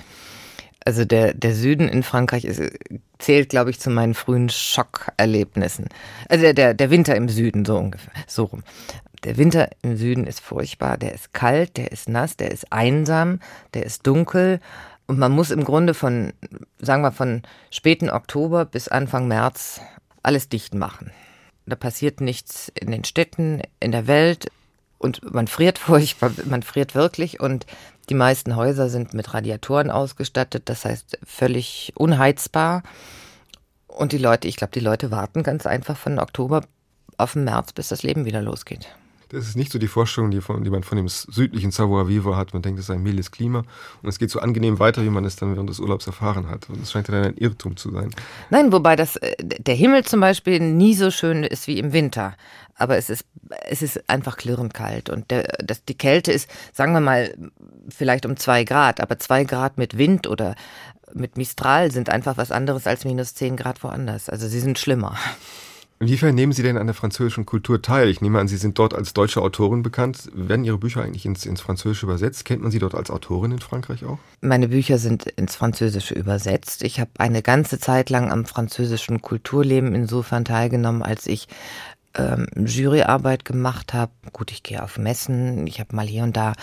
[0.85, 2.63] Also der, der Süden in Frankreich ist,
[3.19, 5.89] zählt, glaube ich, zu meinen frühen Schockerlebnissen.
[6.29, 8.63] Also der, der, der Winter im Süden, so ungefähr, so rum.
[9.25, 13.41] Der Winter im Süden ist furchtbar, der ist kalt, der ist nass, der ist einsam,
[13.75, 14.61] der ist dunkel
[15.11, 16.33] und man muss im Grunde von,
[16.79, 17.43] sagen wir, von
[17.73, 19.81] späten Oktober bis Anfang März
[20.23, 21.11] alles dicht machen.
[21.67, 24.53] Da passiert nichts in den Städten, in der Welt
[24.99, 27.67] und man friert furchtbar, man friert wirklich und
[28.09, 32.85] die meisten Häuser sind mit Radiatoren ausgestattet, das heißt völlig unheizbar.
[33.89, 36.63] Und die Leute, ich glaube, die Leute warten ganz einfach von Oktober
[37.19, 38.87] auf den März, bis das Leben wieder losgeht.
[39.31, 42.53] Das ist nicht so die Vorstellung, die, von, die man von dem südlichen Savoir-vivre hat.
[42.53, 43.61] Man denkt, es ist ein mildes Klima
[44.03, 46.69] und es geht so angenehm weiter, wie man es dann während des Urlaubs erfahren hat.
[46.69, 48.11] Und es scheint ja dann ein Irrtum zu sein.
[48.51, 52.35] Nein, wobei das, äh, der Himmel zum Beispiel nie so schön ist wie im Winter.
[52.75, 53.25] Aber es ist,
[53.69, 55.11] es ist einfach klirrend kalt.
[55.11, 57.35] Und der, das, die Kälte ist, sagen wir mal,
[57.89, 59.01] vielleicht um zwei Grad.
[59.01, 60.57] Aber zwei Grad mit Wind oder
[61.13, 64.29] mit Mistral sind einfach was anderes als minus zehn Grad woanders.
[64.29, 65.17] Also sie sind schlimmer.
[66.03, 68.09] Inwiefern nehmen Sie denn an der französischen Kultur teil?
[68.09, 70.31] Ich nehme an, Sie sind dort als deutsche Autorin bekannt.
[70.33, 72.47] Werden Ihre Bücher eigentlich ins, ins Französische übersetzt?
[72.47, 74.19] Kennt man Sie dort als Autorin in Frankreich auch?
[74.41, 76.85] Meine Bücher sind ins Französische übersetzt.
[76.85, 81.49] Ich habe eine ganze Zeit lang am französischen Kulturleben insofern teilgenommen, als ich
[82.15, 84.13] ähm, Juryarbeit gemacht habe.
[84.33, 86.55] Gut, ich gehe auf Messen, ich habe mal hier und da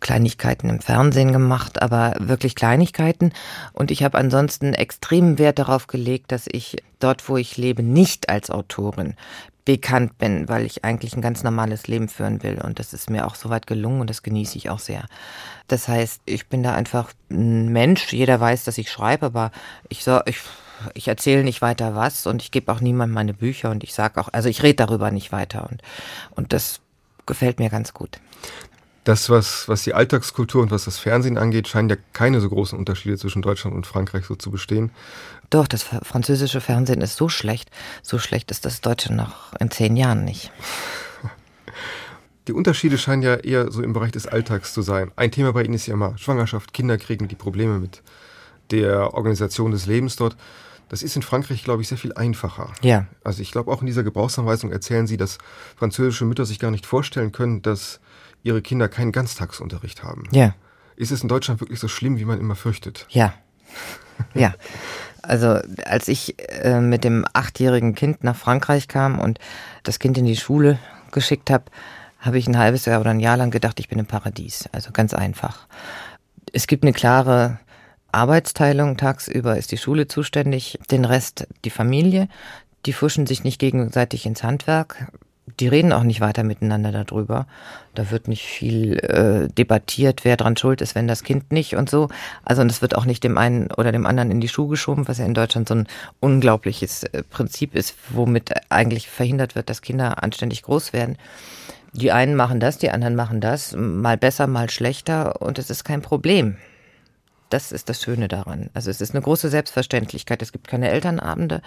[0.00, 3.32] Kleinigkeiten im Fernsehen gemacht, aber wirklich Kleinigkeiten.
[3.72, 8.28] Und ich habe ansonsten extremen Wert darauf gelegt, dass ich dort, wo ich lebe, nicht
[8.28, 9.14] als Autorin
[9.64, 12.58] bekannt bin, weil ich eigentlich ein ganz normales Leben führen will.
[12.58, 15.04] Und das ist mir auch soweit gelungen und das genieße ich auch sehr.
[15.66, 18.10] Das heißt, ich bin da einfach ein Mensch.
[18.14, 19.50] Jeder weiß, dass ich schreibe, aber
[19.90, 20.38] ich so, ich
[20.94, 24.20] ich erzähle nicht weiter was und ich gebe auch niemandem meine Bücher und ich sage
[24.20, 25.82] auch, also ich rede darüber nicht weiter und,
[26.30, 26.80] und das
[27.26, 28.18] gefällt mir ganz gut.
[29.04, 32.78] Das, was, was die Alltagskultur und was das Fernsehen angeht, scheinen ja keine so großen
[32.78, 34.90] Unterschiede zwischen Deutschland und Frankreich so zu bestehen.
[35.50, 37.70] Doch, das französische Fernsehen ist so schlecht,
[38.02, 40.52] so schlecht ist das Deutsche noch in zehn Jahren nicht.
[42.48, 45.10] Die Unterschiede scheinen ja eher so im Bereich des Alltags zu sein.
[45.16, 48.02] Ein Thema bei Ihnen ist ja immer Schwangerschaft, Kinder kriegen, die Probleme mit
[48.70, 50.36] der Organisation des Lebens dort.
[50.88, 52.72] Das ist in Frankreich, glaube ich, sehr viel einfacher.
[52.82, 53.06] Ja.
[53.24, 55.38] Also ich glaube, auch in dieser Gebrauchsanweisung erzählen Sie, dass
[55.76, 58.00] französische Mütter sich gar nicht vorstellen können, dass
[58.42, 60.24] ihre Kinder keinen Ganztagsunterricht haben.
[60.30, 60.54] Ja.
[60.96, 63.06] Ist es in Deutschland wirklich so schlimm, wie man immer fürchtet?
[63.10, 63.34] Ja.
[64.34, 64.54] Ja.
[65.22, 69.38] Also als ich äh, mit dem achtjährigen Kind nach Frankreich kam und
[69.84, 70.80] das Kind in die Schule
[71.12, 71.66] geschickt habe,
[72.18, 74.68] habe ich ein halbes Jahr oder ein Jahr lang gedacht, ich bin im Paradies.
[74.72, 75.68] Also ganz einfach.
[76.52, 77.60] Es gibt eine klare
[78.12, 78.96] Arbeitsteilung.
[78.96, 82.28] Tagsüber ist die Schule zuständig, den Rest die Familie.
[82.86, 85.10] Die fuschen sich nicht gegenseitig ins Handwerk.
[85.60, 87.46] Die reden auch nicht weiter miteinander darüber.
[87.94, 91.90] Da wird nicht viel äh, debattiert, wer dran schuld ist, wenn das Kind nicht und
[91.90, 92.08] so.
[92.44, 95.08] Also und es wird auch nicht dem einen oder dem anderen in die Schuhe geschoben,
[95.08, 95.88] was ja in Deutschland so ein
[96.20, 101.16] unglaubliches äh, Prinzip ist, womit eigentlich verhindert wird, dass Kinder anständig groß werden.
[101.92, 105.84] Die einen machen das, die anderen machen das, mal besser, mal schlechter und es ist
[105.84, 106.56] kein Problem.
[107.50, 108.70] Das ist das Schöne daran.
[108.74, 110.42] Also es ist eine große Selbstverständlichkeit.
[110.42, 111.62] Es gibt keine Elternabende.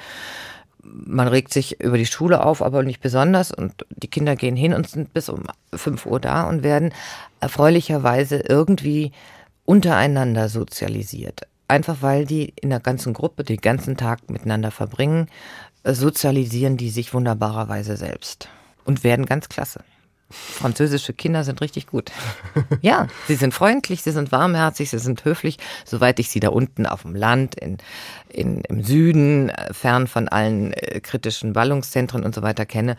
[0.83, 3.51] Man regt sich über die Schule auf, aber nicht besonders.
[3.51, 6.93] Und die Kinder gehen hin und sind bis um 5 Uhr da und werden
[7.39, 9.11] erfreulicherweise irgendwie
[9.65, 11.47] untereinander sozialisiert.
[11.67, 15.27] Einfach weil die in der ganzen Gruppe den ganzen Tag miteinander verbringen,
[15.83, 18.49] sozialisieren die sich wunderbarerweise selbst
[18.83, 19.83] und werden ganz klasse.
[20.31, 22.11] Französische Kinder sind richtig gut.
[22.81, 25.57] Ja, sie sind freundlich, sie sind warmherzig, sie sind höflich.
[25.85, 27.77] Soweit ich sie da unten auf dem Land, in,
[28.29, 32.97] in, im Süden, äh, fern von allen äh, kritischen Ballungszentren und so weiter kenne,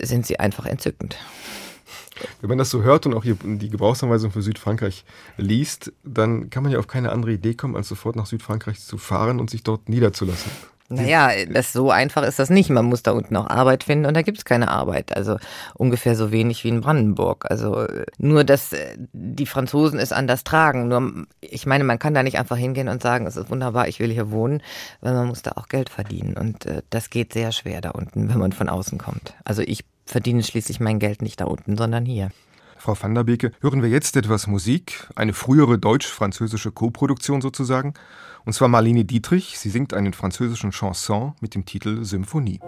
[0.00, 1.16] sind sie einfach entzückend.
[2.40, 5.04] Wenn man das so hört und auch die Gebrauchsanweisung für Südfrankreich
[5.36, 8.98] liest, dann kann man ja auf keine andere Idee kommen, als sofort nach Südfrankreich zu
[8.98, 10.50] fahren und sich dort niederzulassen.
[10.94, 12.70] Naja, das, so einfach ist das nicht.
[12.70, 15.16] Man muss da unten auch Arbeit finden und da gibt es keine Arbeit.
[15.16, 15.38] Also
[15.74, 17.46] ungefähr so wenig wie in Brandenburg.
[17.50, 17.86] Also
[18.18, 20.88] nur, dass äh, die Franzosen es anders tragen.
[20.88, 24.00] Nur, ich meine, man kann da nicht einfach hingehen und sagen, es ist wunderbar, ich
[24.00, 24.62] will hier wohnen,
[25.00, 26.34] weil man muss da auch Geld verdienen.
[26.36, 29.34] Und äh, das geht sehr schwer da unten, wenn man von außen kommt.
[29.44, 32.30] Also ich verdiene schließlich mein Geld nicht da unten, sondern hier.
[32.82, 37.94] Frau van der Beke, hören wir jetzt etwas Musik, eine frühere deutsch-französische Koproduktion sozusagen.
[38.44, 39.58] Und zwar Marlene Dietrich.
[39.58, 42.60] Sie singt einen französischen Chanson mit dem Titel Symphonie.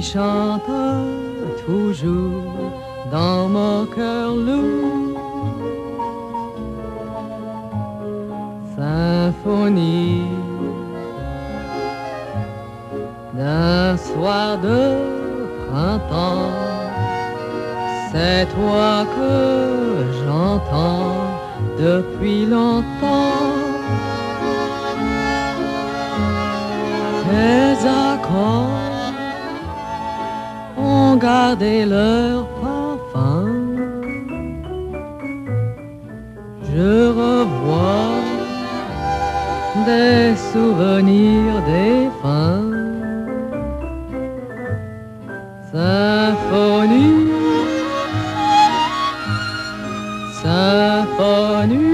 [0.00, 0.62] chante
[1.66, 2.72] toujours
[3.10, 5.18] dans mon cœur lourd.
[8.76, 10.22] Symphonie
[13.34, 14.96] d'un soir de
[15.68, 16.50] printemps,
[18.10, 21.14] c'est toi que j'entends
[21.78, 23.48] depuis longtemps.
[27.28, 28.89] Tes accords
[30.90, 31.18] ont
[31.86, 33.46] leur parfum.
[36.72, 38.18] Je revois
[39.86, 42.70] des souvenirs défunts.
[45.72, 47.28] Symphonie,
[50.42, 51.89] symphonie.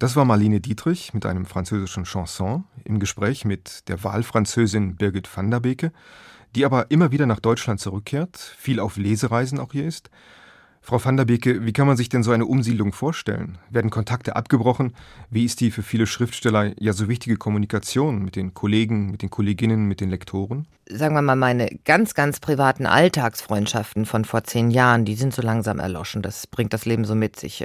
[0.00, 5.50] Das war Marlene Dietrich mit einem französischen Chanson im Gespräch mit der Wahlfranzösin Birgit van
[5.50, 5.92] der Beke,
[6.56, 10.08] die aber immer wieder nach Deutschland zurückkehrt, viel auf Lesereisen auch hier ist.
[10.80, 13.58] Frau van der Beke, wie kann man sich denn so eine Umsiedlung vorstellen?
[13.68, 14.94] Werden Kontakte abgebrochen?
[15.28, 19.28] Wie ist die für viele Schriftsteller ja so wichtige Kommunikation mit den Kollegen, mit den
[19.28, 20.66] Kolleginnen, mit den Lektoren?
[20.88, 25.42] Sagen wir mal, meine ganz, ganz privaten Alltagsfreundschaften von vor zehn Jahren, die sind so
[25.42, 26.22] langsam erloschen.
[26.22, 27.62] Das bringt das Leben so mit sich.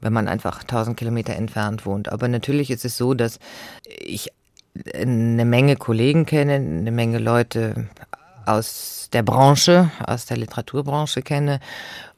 [0.00, 2.10] Wenn man einfach 1000 Kilometer entfernt wohnt.
[2.10, 3.38] Aber natürlich ist es so, dass
[4.00, 4.32] ich
[4.94, 7.88] eine Menge Kollegen kenne, eine Menge Leute
[8.46, 11.60] aus der Branche, aus der Literaturbranche kenne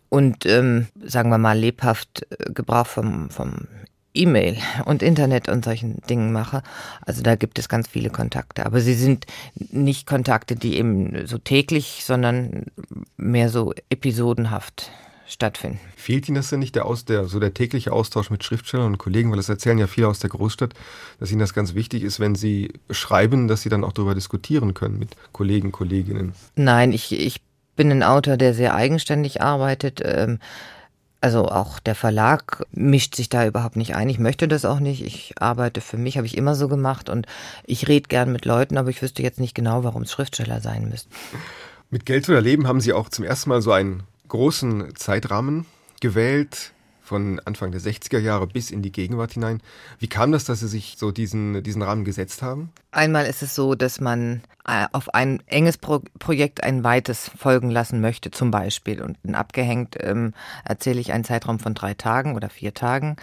[0.08, 3.68] und ähm, sagen wir mal lebhaft äh, Gebrauch vom, vom
[4.12, 6.62] E-Mail und Internet und solchen Dingen mache.
[7.06, 8.66] Also da gibt es ganz viele Kontakte.
[8.66, 12.66] Aber sie sind nicht Kontakte, die eben so täglich, sondern
[13.16, 14.90] mehr so episodenhaft
[15.30, 15.80] stattfinden.
[15.96, 18.98] Fehlt Ihnen das denn nicht, der, Aus, der, so der tägliche Austausch mit Schriftstellern und
[18.98, 19.30] Kollegen?
[19.30, 20.74] Weil das erzählen ja viele aus der Großstadt,
[21.18, 24.74] dass Ihnen das ganz wichtig ist, wenn Sie schreiben, dass Sie dann auch darüber diskutieren
[24.74, 26.34] können mit Kollegen, Kolleginnen.
[26.56, 27.40] Nein, ich, ich
[27.76, 30.00] bin ein Autor, der sehr eigenständig arbeitet.
[30.04, 30.38] Ähm,
[31.20, 34.08] also auch der Verlag mischt sich da überhaupt nicht ein.
[34.08, 35.04] Ich möchte das auch nicht.
[35.04, 37.26] Ich arbeite für mich, habe ich immer so gemacht und
[37.64, 40.88] ich rede gern mit Leuten, aber ich wüsste jetzt nicht genau, warum es Schriftsteller sein
[40.88, 41.10] müssten.
[41.90, 45.66] Mit Geld oder Leben haben Sie auch zum ersten Mal so einen großen Zeitrahmen
[46.00, 46.72] gewählt,
[47.10, 49.60] von Anfang der 60er Jahre bis in die Gegenwart hinein.
[49.98, 52.70] Wie kam das, dass Sie sich so diesen, diesen Rahmen gesetzt haben?
[52.92, 57.68] Einmal ist es so, dass man äh, auf ein enges Pro Projekt ein weites folgen
[57.68, 59.02] lassen möchte, zum Beispiel.
[59.02, 63.16] Und abgehängt ähm, erzähle ich einen Zeitraum von drei Tagen oder vier Tagen.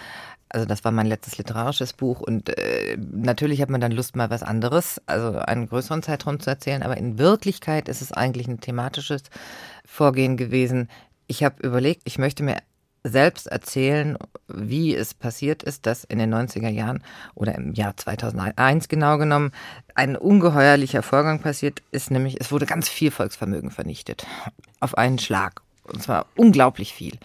[0.50, 4.30] Also das war mein letztes literarisches Buch und äh, natürlich hat man dann Lust, mal
[4.30, 8.62] was anderes, also einen größeren Zeitraum zu erzählen, aber in Wirklichkeit ist es eigentlich ein
[8.62, 9.24] thematisches
[9.88, 10.90] Vorgehen gewesen.
[11.26, 12.58] Ich habe überlegt, ich möchte mir
[13.04, 17.04] selbst erzählen, wie es passiert ist, dass in den 90er Jahren
[17.36, 19.52] oder im Jahr 2001 genau genommen
[19.96, 24.28] ein ungeheuerlicher Vorgang passiert ist, nämlich es wurde ganz viel Volksvermögen vernichtet.
[24.80, 25.62] Auf einen Schlag.
[25.84, 27.18] Und zwar unglaublich viel.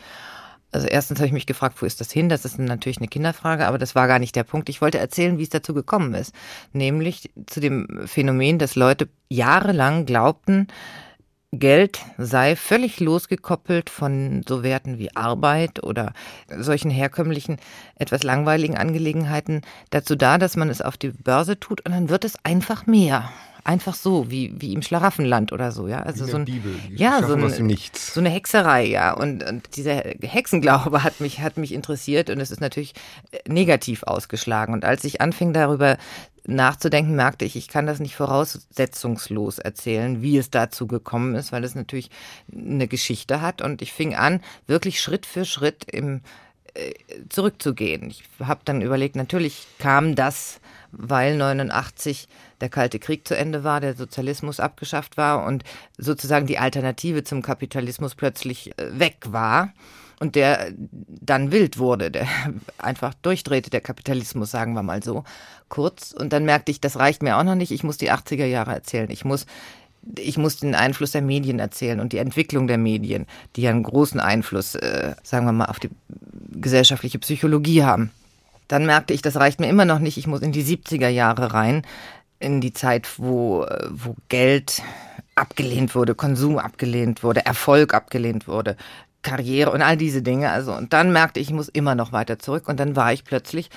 [0.70, 2.30] Also erstens habe ich mich gefragt, wo ist das hin?
[2.30, 4.70] Das ist natürlich eine Kinderfrage, aber das war gar nicht der Punkt.
[4.70, 6.34] Ich wollte erzählen, wie es dazu gekommen ist.
[6.72, 10.68] Nämlich zu dem Phänomen, dass Leute jahrelang glaubten,
[11.54, 16.14] Geld sei völlig losgekoppelt von so Werten wie Arbeit oder
[16.48, 17.58] solchen herkömmlichen,
[17.94, 19.60] etwas langweiligen Angelegenheiten
[19.90, 23.30] dazu da, dass man es auf die Börse tut und dann wird es einfach mehr.
[23.64, 26.00] Einfach so, wie, wie im Schlaraffenland oder so, ja.
[26.00, 29.12] Also so ein, Bibel, ja, so, ein, so eine Hexerei, ja.
[29.12, 32.94] Und, und dieser Hexenglaube hat mich, hat mich interessiert und es ist natürlich
[33.30, 34.74] äh, negativ ausgeschlagen.
[34.74, 35.96] Und als ich anfing darüber
[36.44, 41.62] nachzudenken, merkte ich, ich kann das nicht voraussetzungslos erzählen, wie es dazu gekommen ist, weil
[41.62, 42.10] es natürlich
[42.52, 43.62] eine Geschichte hat.
[43.62, 46.20] Und ich fing an, wirklich Schritt für Schritt im,
[46.74, 46.94] äh,
[47.28, 48.10] zurückzugehen.
[48.10, 50.60] Ich habe dann überlegt, natürlich kam das,
[50.92, 52.28] weil 89
[52.60, 55.64] der Kalte Krieg zu Ende war, der Sozialismus abgeschafft war und
[55.98, 59.72] sozusagen die Alternative zum Kapitalismus plötzlich äh, weg war
[60.20, 62.28] und der dann wild wurde, der
[62.78, 65.24] einfach durchdrehte, der Kapitalismus, sagen wir mal so,
[65.68, 66.12] kurz.
[66.12, 68.72] Und dann merkte ich, das reicht mir auch noch nicht, ich muss die 80er Jahre
[68.72, 69.46] erzählen, ich muss
[70.18, 73.84] ich muss den Einfluss der Medien erzählen und die Entwicklung der Medien, die ja einen
[73.84, 75.90] großen Einfluss, äh, sagen wir mal, auf die
[76.50, 78.10] gesellschaftliche Psychologie haben.
[78.72, 81.52] Dann merkte ich, das reicht mir immer noch nicht, ich muss in die 70er Jahre
[81.52, 81.82] rein,
[82.38, 84.80] in die Zeit, wo, wo Geld
[85.34, 88.78] abgelehnt wurde, Konsum abgelehnt wurde, Erfolg abgelehnt wurde,
[89.20, 90.50] Karriere und all diese Dinge.
[90.50, 92.66] Also, und dann merkte ich, ich muss immer noch weiter zurück.
[92.66, 93.68] Und dann war ich plötzlich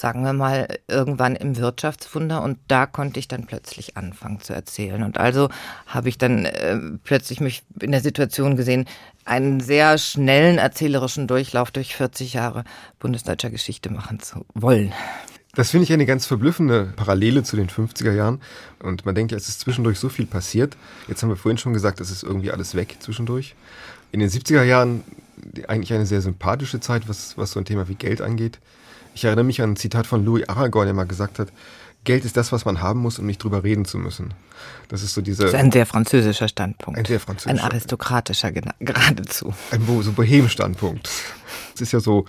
[0.00, 5.02] sagen wir mal, irgendwann im Wirtschaftswunder und da konnte ich dann plötzlich anfangen zu erzählen.
[5.02, 5.50] Und also
[5.86, 8.86] habe ich dann äh, plötzlich mich in der Situation gesehen,
[9.26, 12.64] einen sehr schnellen erzählerischen Durchlauf durch 40 Jahre
[12.98, 14.92] bundesdeutscher Geschichte machen zu wollen.
[15.54, 18.40] Das finde ich eine ganz verblüffende Parallele zu den 50er Jahren.
[18.82, 20.76] Und man denkt ja, es ist zwischendurch so viel passiert.
[21.08, 23.54] Jetzt haben wir vorhin schon gesagt, es ist irgendwie alles weg zwischendurch.
[24.12, 25.04] In den 70er Jahren
[25.68, 28.60] eigentlich eine sehr sympathische Zeit, was, was so ein Thema wie Geld angeht.
[29.14, 31.48] Ich erinnere mich an ein Zitat von Louis Aragon, der mal gesagt hat,
[32.04, 34.32] Geld ist das, was man haben muss, um nicht drüber reden zu müssen.
[34.88, 35.42] Das ist so diese.
[35.42, 36.98] Das ist ein sehr französischer Standpunkt.
[36.98, 37.62] Ein sehr französischer.
[37.62, 39.52] Ein aristokratischer geradezu.
[39.70, 41.10] Ein so Bohem-Standpunkt.
[41.74, 42.24] Es ist ja so,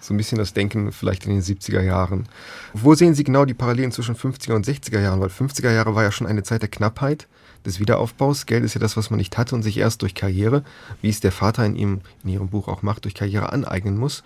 [0.00, 2.28] so ein bisschen das Denken vielleicht in den 70er Jahren.
[2.72, 5.20] Wo sehen Sie genau die Parallelen zwischen 50er und 60er Jahren?
[5.20, 7.28] Weil 50er Jahre war ja schon eine Zeit der Knappheit
[7.64, 8.46] des Wiederaufbaus.
[8.46, 10.64] Geld ist ja das, was man nicht hatte und sich erst durch Karriere,
[11.00, 14.22] wie es der Vater in, ihm, in ihrem Buch auch macht, durch Karriere aneignen muss.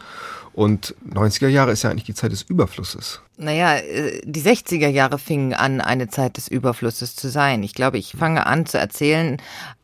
[0.59, 3.21] Und 90er Jahre ist ja eigentlich die Zeit des Überflusses.
[3.37, 7.63] Naja, äh, die 60er Jahre fingen an, eine Zeit des Überflusses zu sein.
[7.63, 9.37] Ich glaube, ich fange an zu erzählen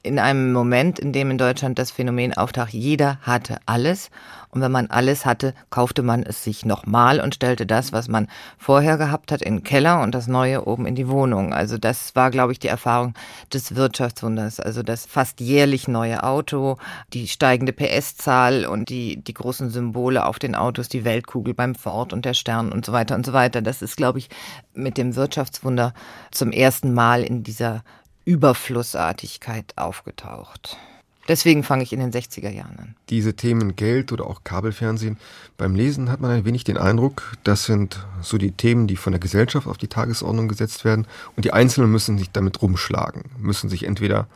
[0.05, 4.11] in einem Moment, in dem in Deutschland das Phänomen auftaucht, jeder hatte alles.
[4.51, 8.29] Und wenn man alles hatte, kaufte man es sich nochmal und stellte das, was man
[8.57, 11.53] vorher gehabt hat, in den Keller und das Neue oben in die Wohnung.
[11.53, 13.15] Also das war, glaube ich, die Erfahrung
[13.53, 14.61] des Wirtschaftswunders.
[14.61, 16.77] Also das fast jährlich neue Auto,
[17.13, 22.13] die steigende PS-Zahl und die, die großen Symbole auf den Autos, die Weltkugel beim Ford
[22.13, 23.63] und der Stern und so weiter und so weiter.
[23.63, 24.29] Das ist, glaube ich,
[24.75, 25.95] mit dem Wirtschaftswunder
[26.31, 27.83] zum ersten Mal in dieser
[28.25, 30.79] Überflussartigkeit aufgetaucht.
[31.27, 32.97] Deswegen fange ich in den 60er Jahren an.
[33.09, 35.17] Diese Themen Geld oder auch Kabelfernsehen,
[35.57, 39.13] beim Lesen hat man ein wenig den Eindruck, das sind so die Themen, die von
[39.13, 43.71] der Gesellschaft auf die Tagesordnung gesetzt werden und die Einzelnen müssen sich damit rumschlagen, müssen
[43.71, 44.27] sich entweder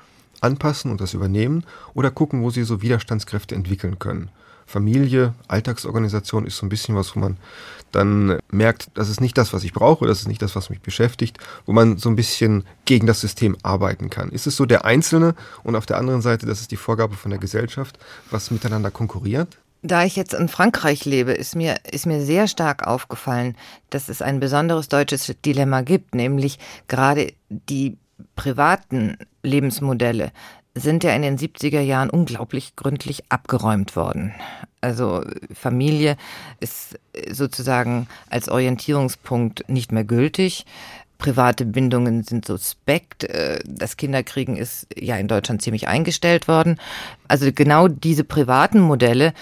[0.41, 4.31] anpassen und das übernehmen oder gucken, wo sie so Widerstandskräfte entwickeln können.
[4.69, 7.39] Familie, Alltagsorganisation ist so ein bisschen was, wo man
[7.91, 10.83] dann merkt, das ist nicht das, was ich brauche, das ist nicht das, was mich
[10.83, 14.29] beschäftigt, wo man so ein bisschen gegen das System arbeiten kann.
[14.29, 17.31] Ist es so der Einzelne und auf der anderen Seite, das ist die Vorgabe von
[17.31, 17.99] der Gesellschaft,
[18.31, 19.57] was miteinander konkurriert?
[19.81, 23.57] Da ich jetzt in Frankreich lebe, ist mir, ist mir sehr stark aufgefallen,
[23.89, 26.59] dass es ein besonderes deutsches Dilemma gibt, nämlich
[26.89, 27.97] gerade die
[28.37, 30.33] privaten Lebensmodelle
[30.79, 34.35] sind ja in den 70er Jahren unglaublich gründlich abgeräumt worden.
[34.81, 36.17] Also Familie
[36.61, 36.99] ist
[37.31, 40.67] sozusagen als Orientierungspunkt nicht mehr gültig.
[41.19, 43.25] Private Bindungen sind suspekt.
[43.25, 46.81] Äh, das Kinderkriegen ist ja in Deutschland ziemlich eingestellt worden.
[47.27, 49.35] Also genau diese privaten Modelle,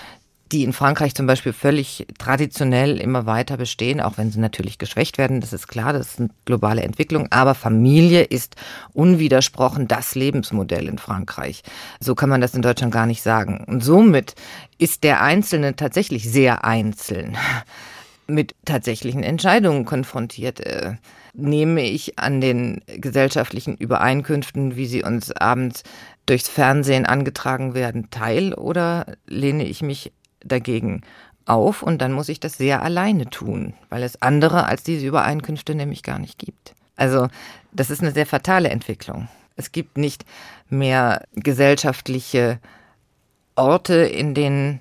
[0.53, 5.19] die in Frankreich zum Beispiel völlig traditionell immer weiter bestehen, auch wenn sie natürlich geschwächt
[5.19, 8.55] werden, das ist klar, das ist eine globale Entwicklung, aber Familie ist
[8.93, 11.63] unwidersprochen das Lebensmodell in Frankreich.
[12.01, 13.65] So kann man das in Deutschland gar nicht sagen.
[13.67, 14.35] Und somit
[14.79, 17.37] ist der Einzelne tatsächlich sehr einzeln
[18.29, 20.61] mit tatsächlichen Entscheidungen konfrontiert.
[20.61, 20.95] Äh,
[21.37, 25.83] nehme ich an den gesellschaftlichen Übereinkünften, wie sie uns abends
[26.25, 30.13] durchs Fernsehen angetragen werden, teil oder lehne ich mich
[30.47, 31.03] dagegen
[31.47, 35.75] auf und dann muss ich das sehr alleine tun, weil es andere als diese Übereinkünfte
[35.75, 36.75] nämlich gar nicht gibt.
[36.97, 37.29] Also
[37.73, 39.29] das ist eine sehr fatale Entwicklung.
[39.55, 40.25] Es gibt nicht
[40.69, 42.59] mehr gesellschaftliche
[43.55, 44.81] Orte, in denen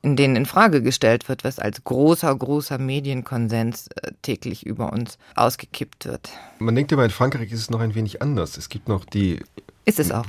[0.00, 5.18] in denen in Frage gestellt wird, was als großer, großer Medienkonsens äh, täglich über uns
[5.34, 6.30] ausgekippt wird.
[6.60, 8.56] Man denkt immer, in Frankreich ist es noch ein wenig anders.
[8.56, 9.40] Es gibt noch die.
[9.84, 10.26] Ist es auch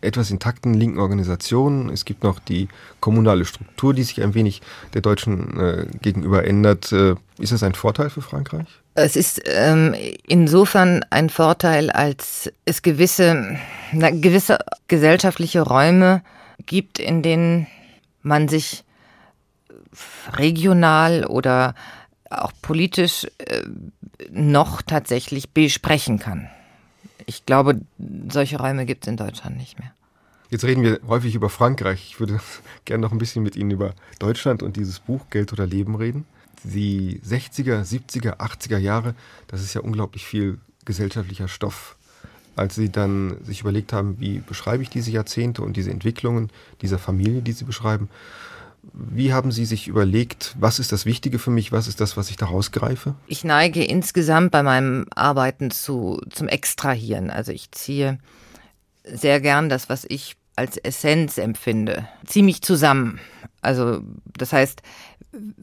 [0.00, 1.90] etwas intakten linken Organisationen.
[1.90, 2.68] Es gibt noch die
[3.00, 4.62] kommunale Struktur, die sich ein wenig
[4.94, 6.92] der deutschen äh, gegenüber ändert.
[6.92, 8.66] Äh, ist das ein Vorteil für Frankreich?
[8.94, 9.94] Es ist ähm,
[10.26, 13.58] insofern ein Vorteil, als es gewisse,
[13.92, 14.58] na, gewisse
[14.88, 16.22] gesellschaftliche Räume
[16.64, 17.66] gibt, in denen
[18.22, 18.84] man sich
[20.32, 21.74] regional oder
[22.30, 23.62] auch politisch äh,
[24.30, 26.48] noch tatsächlich besprechen kann.
[27.26, 27.80] Ich glaube,
[28.28, 29.92] solche Räume gibt es in Deutschland nicht mehr.
[30.48, 32.06] Jetzt reden wir häufig über Frankreich.
[32.08, 32.40] Ich würde
[32.84, 36.24] gerne noch ein bisschen mit Ihnen über Deutschland und dieses Buch Geld oder Leben reden.
[36.62, 39.14] Die 60er, 70er, 80er Jahre,
[39.48, 41.96] das ist ja unglaublich viel gesellschaftlicher Stoff.
[42.54, 46.50] Als Sie dann sich überlegt haben, wie beschreibe ich diese Jahrzehnte und diese Entwicklungen
[46.80, 48.08] dieser Familie, die Sie beschreiben,
[48.92, 52.30] wie haben Sie sich überlegt, was ist das Wichtige für mich, was ist das, was
[52.30, 53.14] ich da rausgreife?
[53.26, 57.30] Ich neige insgesamt bei meinem Arbeiten zu, zum Extrahieren.
[57.30, 58.18] Also ich ziehe
[59.04, 63.20] sehr gern das, was ich als Essenz empfinde, ziemlich zusammen.
[63.60, 64.00] Also
[64.36, 64.82] das heißt,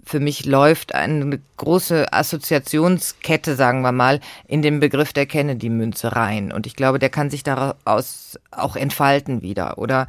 [0.05, 6.51] für mich läuft eine große Assoziationskette, sagen wir mal, in den Begriff der Kennedy-Münze rein.
[6.51, 9.77] Und ich glaube, der kann sich daraus auch entfalten wieder.
[9.77, 10.07] Oder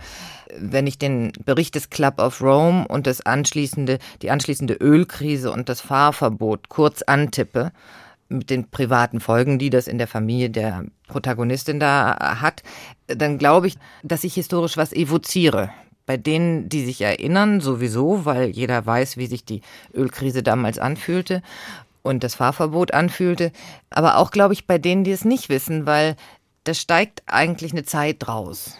[0.56, 5.68] wenn ich den Bericht des Club of Rome und das anschließende, die anschließende Ölkrise und
[5.68, 7.72] das Fahrverbot kurz antippe,
[8.28, 12.62] mit den privaten Folgen, die das in der Familie der Protagonistin da hat,
[13.06, 15.70] dann glaube ich, dass ich historisch was evoziere.
[16.06, 19.62] Bei denen, die sich erinnern, sowieso, weil jeder weiß, wie sich die
[19.94, 21.42] Ölkrise damals anfühlte
[22.02, 23.52] und das Fahrverbot anfühlte.
[23.90, 26.16] Aber auch, glaube ich, bei denen, die es nicht wissen, weil
[26.64, 28.76] da steigt eigentlich eine Zeit draus,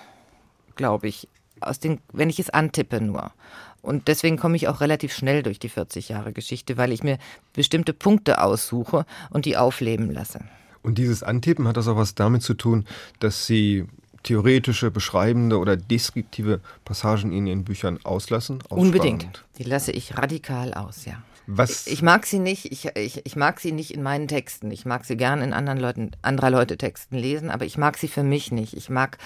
[0.77, 1.29] glaube ich,
[1.61, 3.33] aus den, wenn ich es antippe nur.
[3.81, 7.19] Und deswegen komme ich auch relativ schnell durch die 40 Jahre Geschichte, weil ich mir
[7.53, 10.41] bestimmte Punkte aussuche und die aufleben lasse.
[10.83, 12.87] Und dieses Antippen hat das auch was damit zu tun,
[13.19, 13.87] dass Sie
[14.25, 18.63] theoretische, beschreibende oder deskriptive Passagen in Ihren Büchern auslassen?
[18.69, 19.45] Unbedingt.
[19.59, 21.23] Die lasse ich radikal aus, ja.
[21.47, 21.87] Was?
[21.87, 24.71] Ich mag sie nicht, ich, ich, ich mag sie nicht in meinen Texten.
[24.71, 28.09] Ich mag sie gern in anderen Leuten, anderer Leute Texten lesen, aber ich mag sie
[28.09, 28.75] für mich nicht.
[28.75, 29.19] Ich mag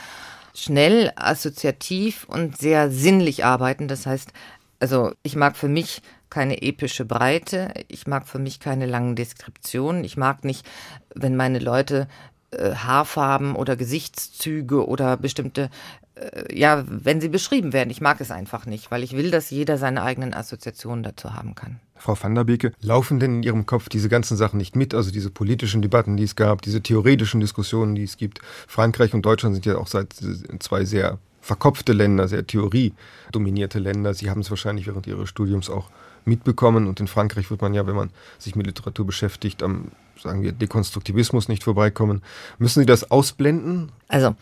[0.53, 3.87] schnell, assoziativ und sehr sinnlich arbeiten.
[3.87, 4.33] Das heißt,
[4.81, 10.05] also ich mag für mich keine epische Breite, ich mag für mich keine langen Deskriptionen,
[10.05, 10.67] ich mag nicht,
[11.15, 12.09] wenn meine Leute
[12.51, 15.71] äh, Haarfarben oder Gesichtszüge oder bestimmte,
[16.15, 17.91] äh, ja, wenn sie beschrieben werden.
[17.91, 21.55] Ich mag es einfach nicht, weil ich will, dass jeder seine eigenen Assoziationen dazu haben
[21.55, 21.79] kann.
[21.97, 24.95] Frau van der Beke, laufen denn in Ihrem Kopf diese ganzen Sachen nicht mit?
[24.95, 28.41] Also diese politischen Debatten, die es gab, diese theoretischen Diskussionen, die es gibt.
[28.67, 30.15] Frankreich und Deutschland sind ja auch seit
[30.61, 34.15] zwei sehr verkopfte Länder, sehr theoriedominierte Länder.
[34.15, 35.91] Sie haben es wahrscheinlich während Ihres Studiums auch
[36.25, 36.87] mitbekommen.
[36.87, 39.87] Und in Frankreich wird man ja, wenn man sich mit Literatur beschäftigt, am
[40.21, 42.23] sagen wir, Dekonstruktivismus nicht vorbeikommen.
[42.59, 43.93] Müssen Sie das ausblenden?
[44.09, 44.35] Also,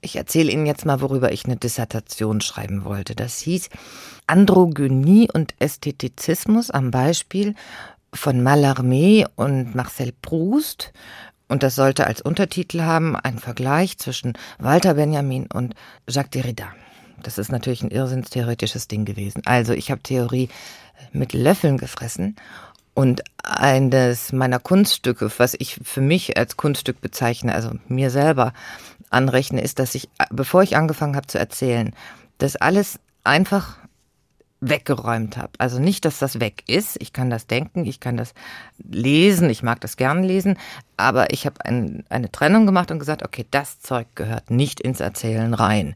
[0.00, 3.14] ich erzähle Ihnen jetzt mal, worüber ich eine Dissertation schreiben wollte.
[3.14, 3.70] Das hieß
[4.26, 7.54] Androgynie und Ästhetizismus am Beispiel
[8.12, 10.92] von Mallarmé und Marcel Proust.
[11.48, 15.74] Und das sollte als Untertitel haben ein Vergleich zwischen Walter Benjamin und
[16.08, 16.68] Jacques Derrida.
[17.22, 19.42] Das ist natürlich ein irrsinnstheoretisches Ding gewesen.
[19.46, 20.48] Also ich habe Theorie
[21.12, 22.36] mit Löffeln gefressen
[22.94, 28.52] und eines meiner Kunststücke, was ich für mich als Kunststück bezeichne, also mir selber
[29.10, 31.92] anrechne, ist, dass ich, bevor ich angefangen habe zu erzählen,
[32.38, 33.76] das alles einfach
[34.60, 35.52] weggeräumt habe.
[35.58, 36.96] Also nicht, dass das weg ist.
[37.00, 38.32] Ich kann das denken, ich kann das
[38.78, 40.56] lesen, ich mag das gern lesen,
[40.96, 45.00] aber ich habe ein, eine Trennung gemacht und gesagt, okay, das Zeug gehört nicht ins
[45.00, 45.94] Erzählen rein.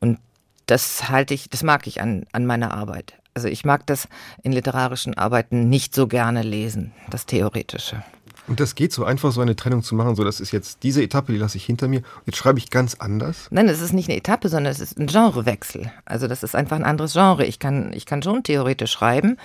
[0.00, 0.18] Und
[0.66, 3.14] das halte ich, das mag ich an, an meiner Arbeit.
[3.36, 4.08] Also ich mag das
[4.42, 8.02] in literarischen Arbeiten nicht so gerne lesen, das Theoretische.
[8.48, 11.02] Und das geht so einfach, so eine Trennung zu machen, so das ist jetzt diese
[11.02, 12.00] Etappe, die lasse ich hinter mir.
[12.24, 13.48] Jetzt schreibe ich ganz anders.
[13.50, 15.92] Nein, es ist nicht eine Etappe, sondern es ist ein Genrewechsel.
[16.06, 17.44] Also das ist einfach ein anderes Genre.
[17.44, 19.36] Ich kann, ich kann schon theoretisch schreiben,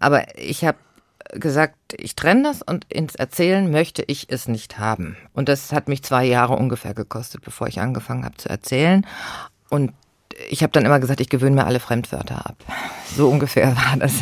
[0.00, 0.78] aber ich habe
[1.34, 5.18] gesagt, ich trenne das und ins Erzählen möchte ich es nicht haben.
[5.34, 9.06] Und das hat mich zwei Jahre ungefähr gekostet, bevor ich angefangen habe zu erzählen.
[9.68, 9.92] Und
[10.48, 12.56] ich habe dann immer gesagt, ich gewöhne mir alle Fremdwörter ab.
[13.16, 14.14] So ungefähr war das.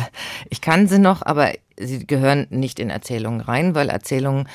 [0.49, 4.47] Ich kann sie noch, aber sie gehören nicht in Erzählungen rein, weil Erzählungen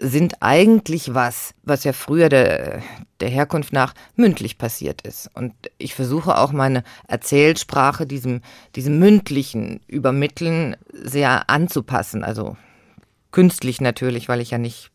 [0.00, 2.82] sind eigentlich was, was ja früher der,
[3.20, 5.30] der Herkunft nach mündlich passiert ist.
[5.34, 8.40] Und ich versuche auch meine Erzählsprache diesem,
[8.74, 12.24] diesem mündlichen Übermitteln sehr anzupassen.
[12.24, 12.56] Also
[13.30, 14.90] künstlich natürlich, weil ich ja nicht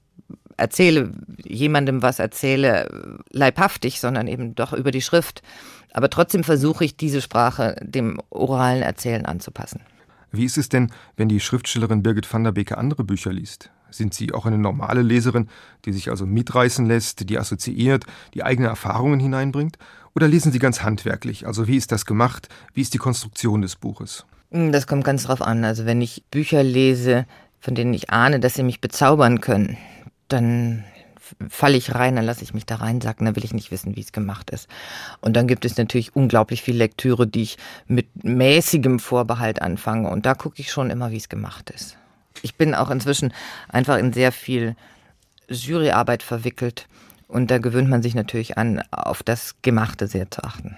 [0.57, 1.11] erzähle,
[1.43, 5.41] jemandem was erzähle, leibhaftig, sondern eben doch über die Schrift.
[5.93, 9.81] Aber trotzdem versuche ich, diese Sprache dem oralen Erzählen anzupassen.
[10.31, 13.69] Wie ist es denn, wenn die Schriftstellerin Birgit van der Beke andere Bücher liest?
[13.89, 15.49] Sind Sie auch eine normale Leserin,
[15.83, 19.77] die sich also mitreißen lässt, die assoziiert, die eigene Erfahrungen hineinbringt?
[20.15, 21.45] Oder lesen Sie ganz handwerklich?
[21.45, 22.47] Also wie ist das gemacht?
[22.73, 24.25] Wie ist die Konstruktion des Buches?
[24.49, 25.65] Das kommt ganz drauf an.
[25.65, 27.25] Also wenn ich Bücher lese,
[27.59, 29.77] von denen ich ahne, dass sie mich bezaubern können,
[30.27, 30.83] dann
[31.49, 34.01] falle ich rein, dann lasse ich mich da reinsacken, dann will ich nicht wissen, wie
[34.01, 34.67] es gemacht ist.
[35.21, 37.57] Und dann gibt es natürlich unglaublich viel Lektüre, die ich
[37.87, 40.09] mit mäßigem Vorbehalt anfange.
[40.09, 41.97] Und da gucke ich schon immer, wie es gemacht ist.
[42.41, 43.33] Ich bin auch inzwischen
[43.69, 44.75] einfach in sehr viel
[45.47, 46.87] Juryarbeit verwickelt.
[47.27, 50.77] Und da gewöhnt man sich natürlich an, auf das Gemachte sehr zu achten.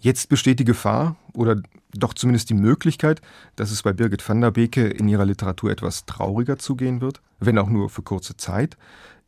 [0.00, 1.62] Jetzt besteht die Gefahr oder
[1.94, 3.20] doch zumindest die Möglichkeit,
[3.56, 7.58] dass es bei Birgit van der Beke in ihrer Literatur etwas trauriger zugehen wird, wenn
[7.58, 8.76] auch nur für kurze Zeit.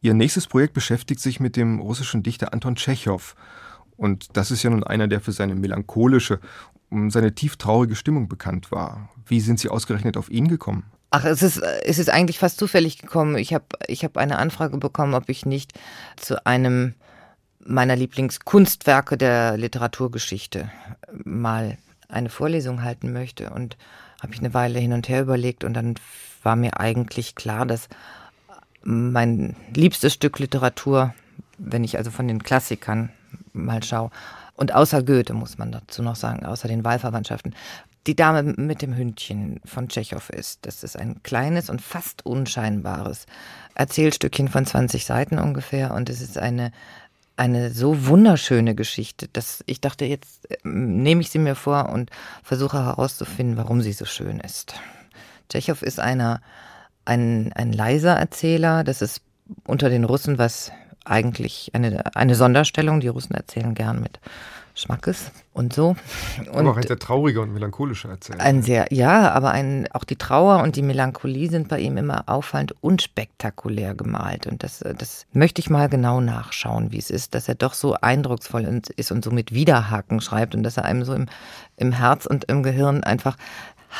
[0.05, 3.35] Ihr nächstes Projekt beschäftigt sich mit dem russischen Dichter Anton Tschechow.
[3.97, 6.41] Und das ist ja nun einer, der für seine melancholische
[6.91, 9.09] und seine tief traurige Stimmung bekannt war.
[9.25, 10.85] Wie sind Sie ausgerechnet auf ihn gekommen?
[11.11, 13.39] Ach, es ist, es ist eigentlich fast zufällig gekommen.
[13.39, 15.73] Ich habe ich hab eine Anfrage bekommen, ob ich nicht
[16.17, 16.93] zu einem
[17.65, 20.71] meiner Lieblingskunstwerke der Literaturgeschichte
[21.25, 21.79] mal
[22.11, 23.79] eine Vorlesung halten möchte und
[24.23, 25.95] habe ich eine Weile hin und her überlegt und dann
[26.43, 27.89] war mir eigentlich klar, dass
[28.85, 31.15] mein liebstes Stück Literatur,
[31.59, 33.11] wenn ich also von den Klassikern
[33.53, 34.11] mal schaue,
[34.57, 37.55] und außer Goethe muss man dazu noch sagen, außer den Wahlverwandtschaften,
[38.07, 40.61] die Dame mit dem Hündchen von Tschechow ist.
[40.63, 43.27] Das ist ein kleines und fast unscheinbares
[43.75, 46.71] Erzählstückchen von 20 Seiten ungefähr und es ist eine
[47.37, 52.11] eine so wunderschöne Geschichte, dass ich dachte, jetzt äh, nehme ich sie mir vor und
[52.45, 54.75] versuche herauszufinden, warum sie so schön ist.
[55.49, 56.41] Tschechow ist einer,
[57.05, 58.85] ein, ein leiser Erzähler.
[58.85, 59.23] Das ist
[59.67, 60.73] unter den Russen was
[61.05, 63.01] eigentlich eine, eine Sonderstellung.
[63.01, 64.21] Die Russen erzählen gern mit
[64.77, 65.95] Schmackes und so.
[66.39, 68.41] Und aber auch ein sehr trauriger und melancholischer Erzähler.
[68.41, 72.25] Ein sehr, ja, aber ein, auch die Trauer und die Melancholie sind bei ihm immer
[72.27, 74.49] auffallend unspektakulär gemalt.
[74.49, 77.95] Und das, das möchte ich mal genau nachschauen, wie es ist, dass er doch so
[77.95, 81.27] eindrucksvoll ist und so mit Widerhaken schreibt und dass er einem so im,
[81.77, 83.37] im Herz und im Gehirn einfach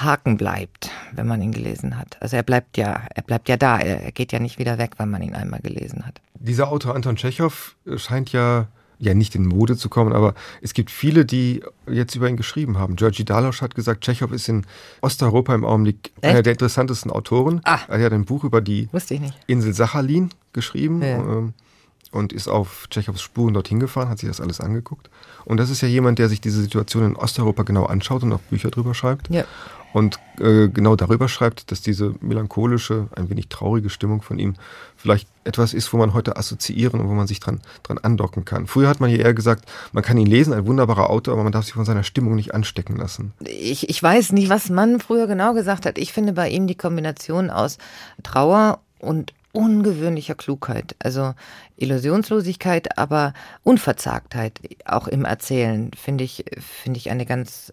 [0.03, 2.17] Haken bleibt, wenn man ihn gelesen hat.
[2.21, 4.93] Also er bleibt ja, er bleibt ja da, er, er geht ja nicht wieder weg,
[4.99, 6.21] wenn man ihn einmal gelesen hat.
[6.35, 8.67] Dieser Autor Anton Tschechow scheint ja
[8.99, 12.79] ja nicht in Mode zu kommen, aber es gibt viele, die jetzt über ihn geschrieben
[12.79, 12.97] haben.
[12.97, 14.65] Georgi Dalosch hat gesagt, Tschechow ist in
[15.01, 16.25] Osteuropa im Augenblick Echt?
[16.25, 17.61] einer der interessantesten Autoren.
[17.65, 17.81] Ah.
[17.89, 18.89] Er hat ein Buch über die
[19.47, 21.19] Insel Sachalin geschrieben ja.
[21.19, 21.55] Ähm,
[22.13, 25.11] und ist auf Tschechows Spuren dorthin gefahren, hat sich das alles angeguckt.
[25.45, 28.41] Und das ist ja jemand, der sich diese Situation in Osteuropa genau anschaut und auch
[28.41, 29.29] Bücher drüber schreibt.
[29.31, 29.45] Ja
[29.95, 34.55] und äh, genau darüber schreibt, dass diese melancholische, ein wenig traurige Stimmung von ihm
[34.97, 38.67] vielleicht etwas ist, wo man heute assoziieren und wo man sich dran, dran andocken kann.
[38.67, 41.53] Früher hat man ja eher gesagt, man kann ihn lesen, ein wunderbarer Autor, aber man
[41.53, 43.35] darf sich von seiner Stimmung nicht anstecken lassen.
[43.45, 45.97] Ich, ich weiß nicht, was man früher genau gesagt hat.
[45.97, 47.79] Ich finde bei ihm die Kombination aus
[48.25, 51.35] Trauer und ungewöhnlicher Klugheit, also
[51.77, 53.33] Illusionslosigkeit, aber
[53.63, 57.73] Unverzagtheit, auch im Erzählen, finde ich, finde ich eine ganz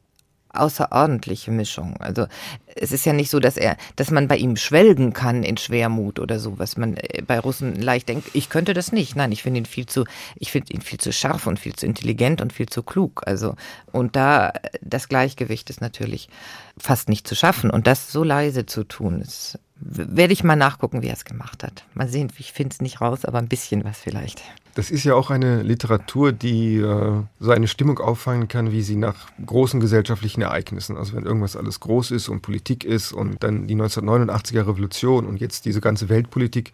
[0.54, 1.98] außerordentliche Mischung.
[2.00, 2.28] Also
[2.76, 6.20] es ist ja nicht so, dass er, dass man bei ihm schwelgen kann in Schwermut
[6.20, 8.30] oder so, was man äh, bei Russen leicht denkt.
[8.34, 9.16] Ich könnte das nicht.
[9.16, 11.86] Nein, ich finde ihn viel zu, ich finde ihn viel zu scharf und viel zu
[11.86, 13.24] intelligent und viel zu klug.
[13.26, 13.56] Also
[13.92, 16.30] und da das Gleichgewicht ist natürlich
[16.78, 21.02] fast nicht zu schaffen und das so leise zu tun ist werde ich mal nachgucken,
[21.02, 21.84] wie er es gemacht hat.
[21.94, 24.44] Mal sehen, ich finde es nicht raus, aber ein bisschen was vielleicht.
[24.74, 28.96] Das ist ja auch eine Literatur, die äh, so eine Stimmung auffangen kann, wie sie
[28.96, 33.68] nach großen gesellschaftlichen Ereignissen, also wenn irgendwas alles groß ist und Politik ist und dann
[33.68, 36.72] die 1989er Revolution und jetzt diese ganze Weltpolitik.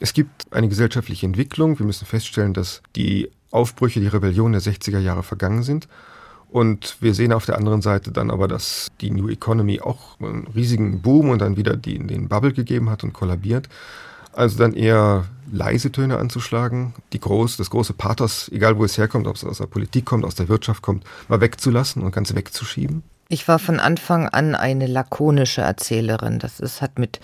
[0.00, 1.78] Es gibt eine gesellschaftliche Entwicklung.
[1.78, 5.88] Wir müssen feststellen, dass die Aufbrüche, die Rebellion der 60er Jahre vergangen sind.
[6.50, 10.48] Und wir sehen auf der anderen Seite dann aber, dass die New Economy auch einen
[10.48, 13.68] riesigen Boom und dann wieder die, den Bubble gegeben hat und kollabiert.
[14.32, 19.26] Also dann eher leise Töne anzuschlagen, die groß, das große Pathos, egal wo es herkommt,
[19.26, 23.02] ob es aus der Politik kommt, aus der Wirtschaft kommt, mal wegzulassen und ganz wegzuschieben.
[23.28, 26.40] Ich war von Anfang an eine lakonische Erzählerin.
[26.40, 27.20] Das ist, hat mit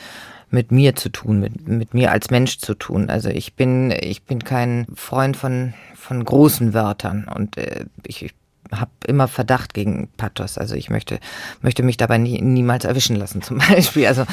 [0.50, 3.10] mit mir zu tun, mit, mit mir als Mensch zu tun.
[3.10, 8.34] Also ich bin, ich bin kein Freund von, von großen Wörtern und äh, ich, ich
[8.72, 10.58] habe immer Verdacht gegen Pathos.
[10.58, 11.20] Also ich möchte,
[11.62, 14.06] möchte mich dabei nie, niemals erwischen lassen, zum Beispiel.
[14.06, 14.24] Also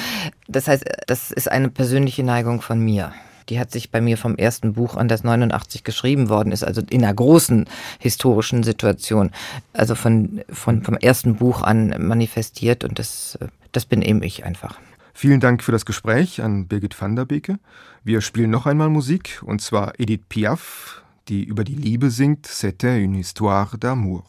[0.47, 3.11] das heißt, das ist eine persönliche Neigung von mir.
[3.49, 6.81] Die hat sich bei mir vom ersten Buch an, das 89 geschrieben worden ist, also
[6.89, 7.65] in einer großen
[7.99, 9.31] historischen Situation,
[9.73, 13.37] also von, von, vom ersten Buch an manifestiert und das,
[13.71, 14.79] das bin eben ich einfach.
[15.13, 17.59] Vielen Dank für das Gespräch an Birgit van der Beke.
[18.03, 23.01] Wir spielen noch einmal Musik, und zwar Edith Piaf, die über die Liebe singt, C'était
[23.03, 24.23] une histoire d'amour.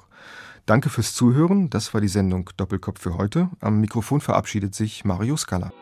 [0.67, 3.51] Danke fürs Zuhören, das war die Sendung Doppelkopf für heute.
[3.61, 5.73] Am Mikrofon verabschiedet sich Mario Scala.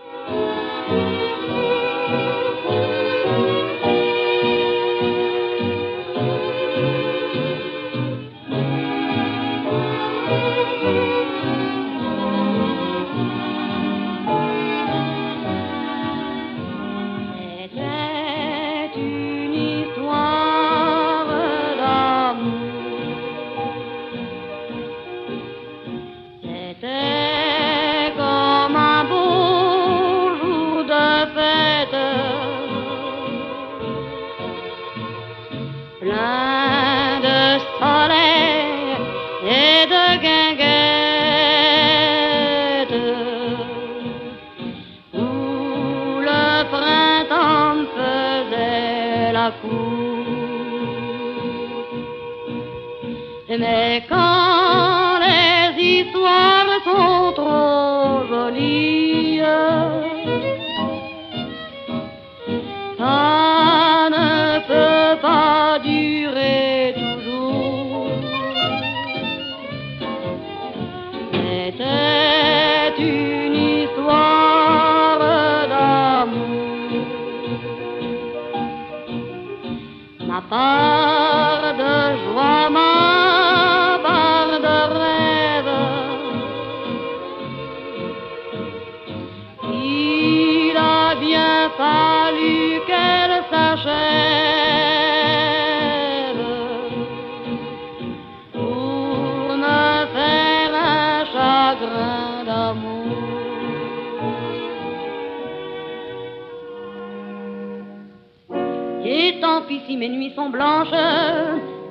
[110.50, 110.52] Sont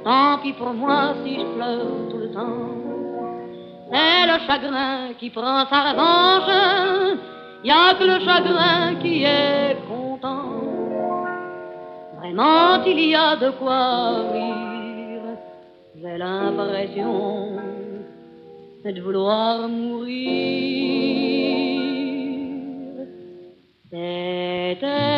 [0.03, 2.69] tant pis pour moi si je pleure tout le temps.
[3.91, 7.19] C'est le chagrin qui prend sa revanche,
[7.63, 10.45] y a que le chagrin qui est content.
[12.17, 15.37] Vraiment, il y a de quoi rire,
[16.01, 17.59] j'ai l'impression
[18.85, 20.61] de vouloir mourir.
[23.91, 25.10] C'était